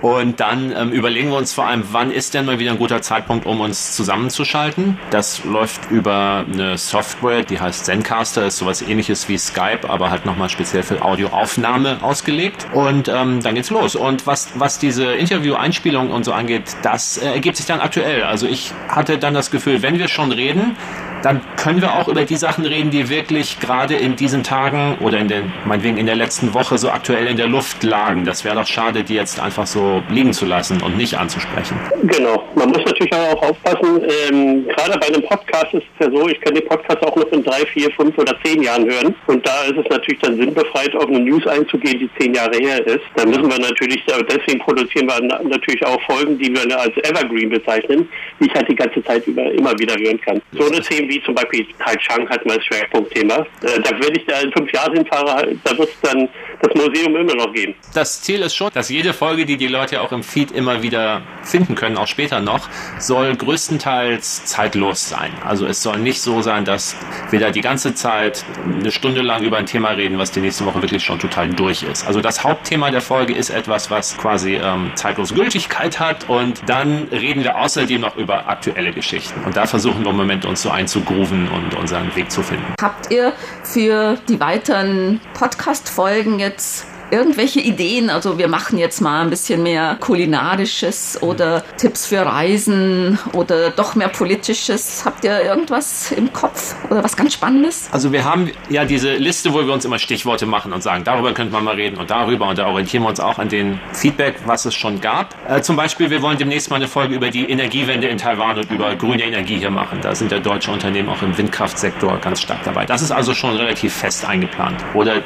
Und 0.01 0.39
dann 0.39 0.71
ähm, 0.75 0.91
überlegen 0.91 1.29
wir 1.29 1.38
uns 1.38 1.53
vor 1.53 1.65
allem, 1.65 1.83
wann 1.91 2.12
ist 2.12 2.33
denn 2.33 2.45
mal 2.45 2.60
wieder 2.60 2.71
ein 2.71 2.77
guter 2.77 3.01
Zeitpunkt, 3.01 3.45
um 3.45 3.62
uns 3.62 3.95
zusammenzuschalten. 3.95 4.99
Das 5.10 5.43
läuft 5.43 5.89
über 5.89 6.45
eine 6.51 6.77
Software, 6.77 7.43
die 7.43 7.60
heißt 7.60 7.86
Zencaster, 7.86 8.45
ist 8.45 8.57
sowas 8.57 8.81
ähnliches 8.81 9.27
wie 9.27 9.38
Skype, 9.38 9.89
aber 9.89 10.12
halt 10.12 10.25
nochmal 10.25 10.49
speziell 10.49 10.83
für 10.83 11.01
Audioaufnahme 11.01 11.97
ausgelegt. 12.01 12.67
Und 12.73 13.07
ähm, 13.07 13.41
dann 13.41 13.55
geht's 13.55 13.71
los. 13.71 13.95
Und 13.95 14.27
was, 14.27 14.49
was 14.55 14.77
diese 14.77 15.13
Interview-Einspielung 15.13 16.12
und 16.12 16.23
so 16.25 16.33
angeht, 16.33 16.63
das 16.83 17.17
äh, 17.17 17.31
ergibt 17.33 17.57
sich 17.57 17.65
dann 17.65 17.79
aktuell. 17.79 18.23
Also 18.23 18.47
ich 18.47 18.73
hatte 18.89 19.17
dann 19.17 19.33
das 19.33 19.49
Gefühl, 19.49 19.81
wenn 19.81 19.97
wir 19.97 20.07
schon 20.07 20.31
reden, 20.31 20.77
dann 21.23 21.41
können 21.58 21.82
wir 21.82 21.93
auch 21.93 22.08
über 22.08 22.23
die 22.23 22.36
Sachen 22.36 22.65
reden, 22.65 22.91
die 22.91 23.10
wirklich 23.10 23.60
gerade 23.60 23.95
in 23.95 24.15
diesen 24.15 24.43
Tagen 24.43 24.97
oder 25.01 25.17
in 25.17 25.27
den, 25.27 25.51
meinetwegen 25.65 25.97
in 25.97 26.06
der 26.06 26.15
letzten 26.15 26.53
Woche 26.53 26.77
so 26.77 26.89
aktuell 26.89 27.27
in 27.27 27.38
der 27.38 27.47
Luft 27.47 27.84
lagen. 27.84 28.25
Das 28.25 28.43
wäre 28.43 28.56
doch 28.56 28.67
schade, 28.67 29.03
die 29.03 29.15
jetzt 29.15 29.39
einfach 29.39 29.67
so 29.67 30.01
liegen 30.10 30.34
zu 30.34 30.45
lassen 30.45 30.82
und 30.82 30.97
nicht 30.97 31.17
anzusprechen. 31.17 31.77
Genau. 32.03 32.43
Man 32.56 32.69
muss 32.69 32.86
natürlich 32.86 33.13
auch 33.13 33.41
aufpassen. 33.41 34.01
Ähm, 34.30 34.67
gerade 34.67 34.97
bei 34.99 35.08
einem 35.08 35.23
Podcast 35.23 35.73
ist 35.73 35.84
es 35.99 36.06
ja 36.06 36.12
so, 36.12 36.27
ich 36.27 36.39
kann 36.41 36.53
den 36.53 36.65
Podcast 36.67 37.01
auch 37.06 37.15
noch 37.15 37.32
in 37.32 37.43
drei, 37.43 37.65
vier, 37.73 37.89
fünf 37.91 38.17
oder 38.17 38.34
zehn 38.43 38.62
Jahren 38.62 38.86
hören. 38.86 39.15
Und 39.27 39.45
da 39.45 39.63
ist 39.63 39.77
es 39.77 39.89
natürlich 39.89 40.21
dann 40.21 40.38
sinnbefreit, 40.38 40.95
auf 40.95 41.08
eine 41.08 41.19
News 41.19 41.45
einzugehen, 41.47 41.99
die 41.99 42.10
zehn 42.19 42.34
Jahre 42.34 42.58
her 42.58 42.86
ist. 42.86 43.01
Da 43.15 43.25
müssen 43.25 43.49
wir 43.49 43.60
natürlich, 43.60 44.03
deswegen 44.30 44.60
produzieren 44.60 45.08
wir 45.08 45.43
natürlich 45.43 45.86
auch 45.86 46.01
Folgen, 46.03 46.38
die 46.38 46.53
wir 46.53 46.80
als 46.80 46.95
Evergreen 46.97 47.49
bezeichnen, 47.49 48.08
die 48.39 48.47
ich 48.47 48.53
halt 48.53 48.69
die 48.69 48.75
ganze 48.75 49.03
Zeit 49.03 49.25
über 49.27 49.51
immer 49.51 49.77
wieder 49.80 49.95
hören 49.95 50.19
kann. 50.21 50.41
So 50.53 50.65
eine 50.65 50.82
Themen 50.82 51.07
wie 51.08 51.22
zum 51.24 51.36
Beispiel 51.36 51.65
Taichung 51.80 52.28
hat 52.30 52.41
das 52.46 52.63
Schwerpunktthema. 52.65 53.36
Äh, 53.36 53.82
da 53.82 53.91
würde 53.91 54.20
ich 54.20 54.26
da 54.26 54.39
in 54.41 54.52
fünf 54.52 54.72
Jahren 54.72 54.93
hinfahren, 54.93 55.62
da 55.63 55.78
wird 55.78 55.89
es 55.89 56.02
dann 56.02 56.30
das 56.62 56.74
Museum 56.74 57.15
immer 57.15 57.36
noch 57.36 57.54
geben. 57.54 57.76
Das 57.93 58.22
Ziel 58.22 58.41
ist 58.41 58.56
schon, 58.56 58.72
dass 58.74 58.89
jede 58.89 59.13
Folge, 59.13 59.46
die 59.46 59.58
die 59.58 59.67
Leute 59.67 60.02
auch 60.02 60.12
im 60.12 60.24
Feed 60.24 60.52
immer 60.52 60.82
wieder 60.82 61.22
finden 61.43 61.76
können, 61.76 61.98
auch 61.98 62.08
später 62.08 62.39
noch, 62.39 62.67
soll 63.00 63.36
größtenteils 63.36 64.46
zeitlos 64.46 65.10
sein. 65.10 65.32
Also 65.46 65.65
es 65.65 65.84
soll 65.84 66.00
nicht 66.00 66.22
so 66.22 66.41
sein, 66.41 66.65
dass 66.65 66.98
wir 67.30 67.39
da 67.39 67.52
die 67.52 67.62
ganze 67.62 67.93
Zeit 67.93 68.43
eine 68.65 68.91
Stunde 68.91 69.22
lang 69.22 69.43
über 69.43 69.58
ein 69.58 69.65
Thema 69.65 69.89
reden, 69.89 70.17
was 70.17 70.32
die 70.32 70.41
nächste 70.41 70.65
Woche 70.65 70.82
wirklich 70.82 71.04
schon 71.04 71.20
total 71.20 71.50
durch 71.50 71.84
ist. 71.84 72.08
Also 72.08 72.22
das 72.22 72.43
Hauptthema 72.43 72.91
der 72.91 73.02
Folge 73.02 73.34
ist 73.34 73.50
etwas, 73.50 73.91
was 73.91 74.17
quasi 74.17 74.56
ähm, 74.56 74.91
zeitlose 74.96 75.34
Gültigkeit 75.34 76.00
hat 76.00 76.30
und 76.30 76.62
dann 76.67 77.08
reden 77.12 77.43
wir 77.43 77.58
außerdem 77.58 78.02
noch 78.02 78.15
über 78.17 78.48
aktuelle 78.48 78.91
Geschichten. 78.91 79.43
Und 79.46 79.56
da 79.56 79.65
versuchen 79.65 80.04
wir 80.04 80.12
im 80.12 80.17
Moment 80.17 80.46
uns 80.46 80.62
so 80.62 80.70
einzugehen 80.97 81.05
grooven 81.05 81.47
und 81.49 81.75
unseren 81.75 82.15
Weg 82.15 82.31
zu 82.31 82.41
finden. 82.41 82.73
Habt 82.81 83.12
ihr 83.12 83.33
für 83.63 84.17
die 84.27 84.39
weiteren 84.39 85.19
Podcast-Folgen 85.33 86.39
jetzt 86.39 86.86
irgendwelche 87.12 87.60
Ideen? 87.60 88.10
Also 88.10 88.38
wir 88.38 88.48
machen 88.48 88.78
jetzt 88.78 89.02
mal 89.02 89.22
ein 89.22 89.30
bisschen 89.30 89.63
mehr 89.63 89.98
kulinarisches 90.00 91.22
oder 91.22 91.63
Tipps 91.78 92.08
für 92.08 92.26
Reisen 92.26 93.20
oder 93.34 93.70
doch 93.70 93.96
mehr 93.96 94.10
politisches. 94.10 95.04
Habt 95.06 95.24
ihr 95.24 95.41
irgendwas 95.41 96.12
im 96.12 96.32
Kopf 96.34 96.76
oder 96.89 97.04
was 97.04 97.15
ganz 97.15 97.34
Spannendes? 97.34 97.89
Also 97.91 98.12
wir 98.12 98.24
haben 98.24 98.52
ja 98.70 98.86
diese 98.86 99.13
Liste, 99.15 99.54
wo 99.54 99.65
wir 99.65 99.74
uns 99.74 99.86
immer 99.86 100.00
Stichworte 100.00 100.46
machen 100.46 100.74
und 100.74 100.84
sagen, 100.84 101.04
darüber 101.04 101.34
könnte 101.34 101.54
man 101.54 101.63
mal 101.63 101.76
reden 101.76 101.98
und 101.98 102.10
darüber 102.10 102.48
und 102.48 102.58
da 102.58 102.67
orientieren 102.67 103.04
wir 103.04 103.10
uns 103.10 103.20
auch 103.20 103.39
an 103.39 103.50
den 103.50 103.80
Feedback, 103.93 104.36
was 104.46 104.65
es 104.65 104.76
schon 104.76 105.02
gab. 105.02 105.36
Äh, 105.48 105.62
zum 105.62 105.76
Beispiel, 105.76 106.10
wir 106.10 106.22
wollen 106.22 106.38
demnächst 106.38 106.70
mal 106.70 106.78
eine 106.78 106.88
Folge 106.88 107.15
über 107.15 107.30
die 107.30 107.50
Energiewende 107.50 108.08
in 108.08 108.17
Taiwan 108.17 108.58
und 108.58 108.72
über 108.72 108.96
grüne 108.96 109.24
Energie 109.24 109.58
hier 109.58 109.72
machen. 109.72 110.00
Da 110.02 110.15
sind 110.15 110.32
ja 110.32 110.39
deutsche 110.39 110.72
Unternehmen 110.72 111.10
auch 111.10 111.22
im 111.22 111.38
Windkraftsektor 111.38 112.17
ganz 112.17 112.41
stark 112.41 112.63
dabei. 112.63 112.86
Das 112.86 113.02
ist 113.02 113.12
also 113.12 113.34
schon 113.34 113.56
relativ 113.56 113.93
fest 113.93 114.26
eingeplant. 114.26 114.84
Oder 114.93 115.22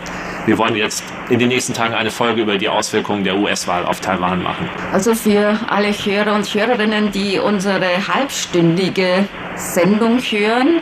wir 0.45 0.57
wollen 0.57 0.75
jetzt 0.75 1.03
in 1.29 1.39
den 1.39 1.49
nächsten 1.49 1.70
Tagen 1.73 1.93
eine 1.93 2.11
Folge 2.11 2.41
über 2.41 2.57
die 2.57 2.69
Auswirkungen 2.69 3.23
der 3.23 3.37
US-Wahl 3.37 3.85
auf 3.85 3.99
Taiwan 3.99 4.41
machen. 4.41 4.69
Also 4.91 5.15
für 5.15 5.59
alle 5.67 5.91
Hörer 5.91 6.35
und 6.35 6.45
Hörerinnen, 6.53 7.11
die 7.11 7.39
unsere 7.39 8.07
halbstündige 8.07 9.25
Sendung 9.55 10.19
hören, 10.19 10.81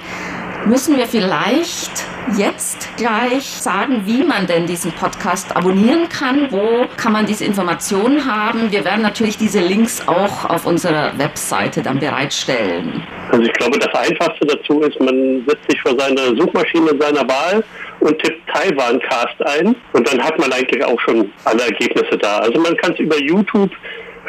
müssen 0.66 0.98
wir 0.98 1.08
vielleicht 1.08 2.06
jetzt 2.38 2.90
gleich 2.98 3.46
sagen, 3.46 4.04
wie 4.06 4.24
man 4.24 4.46
denn 4.46 4.66
diesen 4.66 4.92
Podcast 4.92 5.56
abonnieren 5.56 6.10
kann. 6.10 6.52
Wo 6.52 6.86
kann 6.98 7.14
man 7.14 7.26
diese 7.26 7.46
Informationen 7.46 8.26
haben? 8.26 8.72
Wir 8.72 8.84
werden 8.86 9.02
natürlich 9.02 9.38
diese 9.38 9.60
Links 9.60 10.08
auch 10.08 10.46
auf 10.46 10.66
unserer 10.66 11.18
Webseite 11.18 11.82
dann 11.82 12.00
bereitstellen. 12.00 13.04
Also 13.32 13.44
ich 13.44 13.54
glaube, 13.54 13.80
das 13.80 13.94
Einfachste 13.94 14.46
dazu 14.46 14.82
ist, 14.82 15.00
man 15.00 15.44
setzt 15.48 15.70
sich 15.70 15.82
vor 15.82 15.94
seine 15.98 16.36
Suchmaschine 16.36 16.92
seiner 17.00 17.28
Wahl 17.28 17.64
und 18.00 18.20
tippt 18.20 18.50
Taiwan 18.50 19.00
Cast 19.00 19.42
ein 19.46 19.76
und 19.94 20.12
dann 20.12 20.24
hat 20.24 20.38
man 20.40 20.52
eigentlich 20.52 20.84
auch 20.84 21.00
schon 21.02 21.32
alle 21.46 21.64
Ergebnisse 21.64 22.18
da. 22.18 22.40
Also 22.40 22.60
man 22.60 22.76
kann 22.78 22.94
es 22.94 23.00
über 23.00 23.18
YouTube 23.18 23.72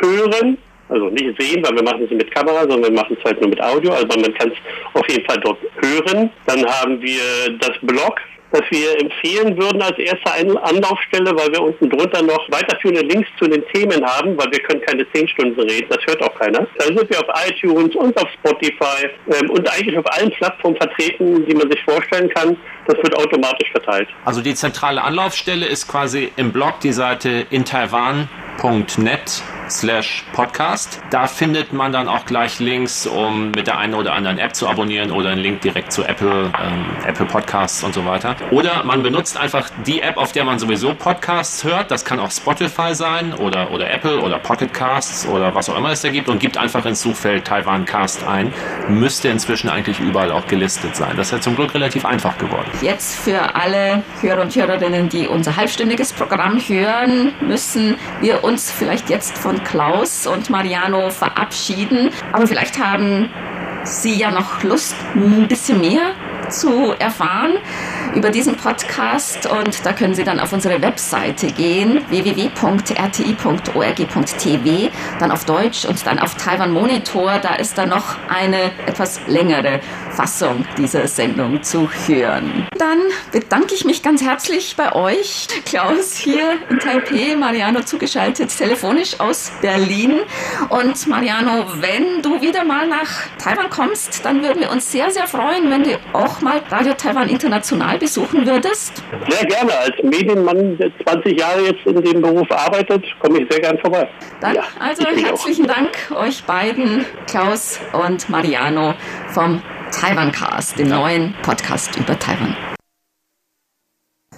hören, 0.01 0.59
also 0.89 1.07
nicht 1.07 1.41
sehen, 1.41 1.63
weil 1.65 1.77
wir 1.77 1.83
machen 1.85 2.05
es 2.05 2.11
mit 2.11 2.31
Kamera, 2.35 2.61
sondern 2.63 2.83
wir 2.83 2.93
machen 2.93 3.17
es 3.19 3.25
halt 3.25 3.41
nur 3.41 3.51
mit 3.51 3.63
Audio, 3.63 3.93
aber 3.93 4.19
man 4.19 4.35
kann 4.35 4.51
es 4.51 5.01
auf 5.01 5.09
jeden 5.09 5.25
Fall 5.25 5.39
dort 5.41 5.59
hören. 5.81 6.31
Dann 6.47 6.67
haben 6.67 7.01
wir 7.01 7.59
das 7.61 7.79
Blog, 7.83 8.21
das 8.53 8.63
wir 8.71 9.01
empfehlen 9.01 9.57
würden 9.57 9.81
als 9.81 9.97
erste 9.99 10.61
Anlaufstelle, 10.63 11.33
weil 11.37 11.53
wir 11.53 11.63
unten 11.63 11.89
drunter 11.89 12.23
noch 12.23 12.51
weiterführende 12.51 13.03
Links 13.03 13.29
zu 13.39 13.47
den 13.47 13.65
Themen 13.73 14.05
haben, 14.05 14.37
weil 14.37 14.51
wir 14.51 14.61
können 14.61 14.81
keine 14.83 15.07
zehn 15.13 15.29
Stunden 15.29 15.61
reden, 15.61 15.87
das 15.89 16.05
hört 16.07 16.23
auch 16.23 16.35
keiner. 16.39 16.67
Da 16.79 16.85
sind 16.87 17.09
wir 17.09 17.19
auf 17.21 17.49
iTunes 17.49 17.95
und 17.95 18.17
auf 18.21 18.29
Spotify 18.41 19.09
ähm, 19.29 19.51
und 19.51 19.71
eigentlich 19.71 19.97
auf 19.97 20.07
allen 20.13 20.31
Plattformen 20.33 20.77
vertreten, 20.77 21.47
die 21.47 21.55
man 21.55 21.71
sich 21.71 21.83
vorstellen 21.85 22.29
kann. 22.31 22.57
Das 22.87 22.97
wird 22.97 23.17
automatisch 23.17 23.71
verteilt. 23.73 24.09
Also 24.25 24.41
die 24.43 24.55
zentrale 24.55 25.03
Anlaufstelle 25.03 25.67
ist 25.67 25.89
quasi 25.89 26.33
im 26.37 26.53
Blog 26.53 26.81
die 26.81 26.93
Seite 26.93 27.47
in 27.51 27.65
Taiwan.net 27.65 29.43
slash 29.71 30.25
podcast. 30.33 31.01
Da 31.11 31.27
findet 31.27 31.73
man 31.73 31.93
dann 31.93 32.09
auch 32.09 32.27
gleich 32.27 32.59
Links, 32.59 33.07
um 33.07 33.51
mit 33.53 33.67
der 33.67 33.79
einen 33.79 33.95
oder 33.95 34.13
anderen 34.15 34.39
App 34.39 34.55
zu 34.55 34.69
abonnieren 34.69 35.11
oder 35.11 35.31
einen 35.31 35.41
Link 35.41 35.61
direkt 35.61 35.93
zu 35.93 36.03
Apple, 36.05 36.53
ähm, 36.61 36.87
Apple 37.07 37.27
Podcasts 37.27 37.83
und 37.85 37.95
so 37.95 38.05
weiter. 38.05 38.37
Oder 38.51 38.85
man 38.85 39.03
benutzt 39.03 39.39
einfach 39.39 39.71
die 39.87 40.03
App, 40.03 40.17
auf 40.17 40.33
der 40.33 40.45
man 40.45 40.59
sowieso 40.59 40.95
Podcasts 40.95 41.65
hört. 41.65 41.91
Das 41.91 42.05
kann 42.05 42.19
auch 42.21 42.31
Spotify 42.31 42.95
sein 42.95 43.33
oder, 43.35 43.71
oder 43.71 43.91
Apple 43.91 44.21
oder 44.21 44.39
Pocket 44.39 44.73
Casts 44.73 45.27
oder 45.27 45.55
was 45.55 45.69
auch 45.69 45.77
immer 45.77 45.91
es 45.91 46.03
da 46.03 46.11
gibt 46.11 46.29
und 46.29 46.41
gibt 46.41 46.59
einfach 46.59 46.85
ins 46.85 47.03
Suchfeld 47.03 47.45
Taiwan 47.45 47.85
Cast 47.85 48.27
ein. 48.27 48.53
Müsste 48.89 49.29
inzwischen 49.29 49.71
eigentlich 49.71 50.01
überall 50.01 50.33
auch 50.33 50.47
gelistet 50.47 50.97
sein. 50.97 51.17
Das 51.17 51.29
ist 51.29 51.33
ja 51.33 51.41
zum 51.41 51.57
Glück 51.57 51.75
relativ 51.75 52.05
einfach 52.05 52.37
geworden. 52.39 52.70
Jetzt 52.81 53.17
für 53.17 53.55
alle 53.55 54.03
Hörer 54.23 54.43
und 54.43 54.55
Hörerinnen, 54.57 55.09
die 55.09 55.29
unser 55.29 55.57
halbstündiges 55.57 56.13
Programm 56.13 56.59
hören, 56.59 57.33
müssen 57.41 57.97
wir 58.21 58.43
uns 58.43 58.71
vielleicht 58.71 59.11
jetzt 59.11 59.37
von 59.37 59.63
Klaus 59.65 60.27
und 60.27 60.49
Mariano 60.49 61.11
verabschieden. 61.11 62.11
Aber 62.33 62.47
vielleicht 62.47 62.79
haben 62.79 63.29
Sie 63.85 64.15
ja 64.15 64.31
noch 64.31 64.63
Lust, 64.63 64.95
ein 65.15 65.49
bisschen 65.49 65.81
mehr 65.81 66.15
zu 66.51 66.93
erfahren 66.99 67.55
über 68.15 68.31
diesen 68.31 68.57
Podcast. 68.57 69.47
Und 69.47 69.85
da 69.85 69.93
können 69.93 70.15
Sie 70.15 70.25
dann 70.25 70.41
auf 70.41 70.53
unsere 70.53 70.81
Webseite 70.83 71.49
gehen, 71.49 72.01
www.rti.org.tv, 72.09 72.61
dann 75.19 75.31
auf 75.31 75.45
Deutsch 75.45 75.85
und 75.85 76.07
dann 76.07 76.19
auf 76.19 76.35
Taiwan 76.35 76.73
Monitor, 76.73 77.39
da 77.39 77.55
ist 77.55 77.79
dann 77.79 77.89
noch 77.91 78.17
eine 78.29 78.73
etwas 78.87 79.21
längere 79.27 79.81
Fassung 80.11 80.65
dieser 80.77 81.07
Sendung 81.09 81.63
zu 81.63 81.89
hören. 82.07 82.67
Dann 82.79 82.99
bedanke 83.33 83.75
ich 83.75 83.85
mich 83.85 84.03
ganz 84.03 84.23
herzlich 84.23 84.77
bei 84.77 84.93
euch, 84.95 85.49
Klaus 85.65 86.17
hier 86.17 86.59
in 86.69 86.79
Taipei, 86.79 87.37
Mariano 87.37 87.81
zugeschaltet 87.83 88.51
telefonisch 88.57 89.19
aus 89.21 89.53
Berlin. 89.61 90.21
Und 90.69 91.07
Mariano, 91.07 91.67
wenn 91.81 92.23
du 92.23 92.41
wieder 92.41 92.65
mal 92.65 92.87
nach 92.87 93.09
Taiwan 93.39 93.71
kommst, 93.71 94.25
dann 94.25 94.43
würden 94.43 94.61
wir 94.61 94.71
uns 94.71 94.91
sehr, 94.91 95.11
sehr 95.11 95.27
freuen, 95.27 95.71
wenn 95.71 95.85
du 95.85 95.99
auch 96.13 96.40
mal 96.43 96.63
Radio 96.71 96.95
Taiwan 96.95 97.29
International 97.29 97.99
besuchen 97.99 98.47
würdest? 98.47 99.03
Sehr 99.29 99.47
gerne. 99.47 99.73
Als 99.79 99.97
Medienmann, 100.03 100.77
der 100.79 100.91
20 101.05 101.39
Jahre 101.39 101.63
jetzt 101.63 101.87
in 101.87 102.03
dem 102.03 102.21
Beruf 102.21 102.51
arbeitet, 102.51 103.05
komme 103.21 103.41
ich 103.41 103.51
sehr 103.51 103.61
gern 103.61 103.79
vorbei. 103.79 104.09
Dann 104.41 104.55
ja, 104.55 104.63
also 104.79 105.05
herzlichen 105.05 105.71
auch. 105.71 105.75
Dank 105.75 106.13
euch 106.15 106.45
beiden, 106.45 107.05
Klaus 107.27 107.81
und 107.93 108.29
Mariano 108.29 108.95
vom 109.29 109.63
Taiwan 109.93 110.33
Cast, 110.33 110.79
dem 110.79 110.89
neuen 110.89 111.35
Podcast 111.43 111.97
über 111.97 112.19
Taiwan. 112.19 112.57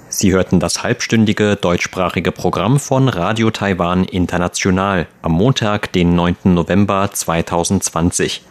Sie 0.08 0.32
hörten 0.32 0.60
das 0.60 0.82
halbstündige 0.82 1.56
deutschsprachige 1.56 2.32
Programm 2.32 2.78
von 2.78 3.08
Radio 3.08 3.50
Taiwan 3.50 4.04
International 4.04 5.06
am 5.22 5.32
Montag, 5.32 5.90
den 5.92 6.14
9. 6.14 6.36
November 6.44 7.10
2020. 7.10 8.42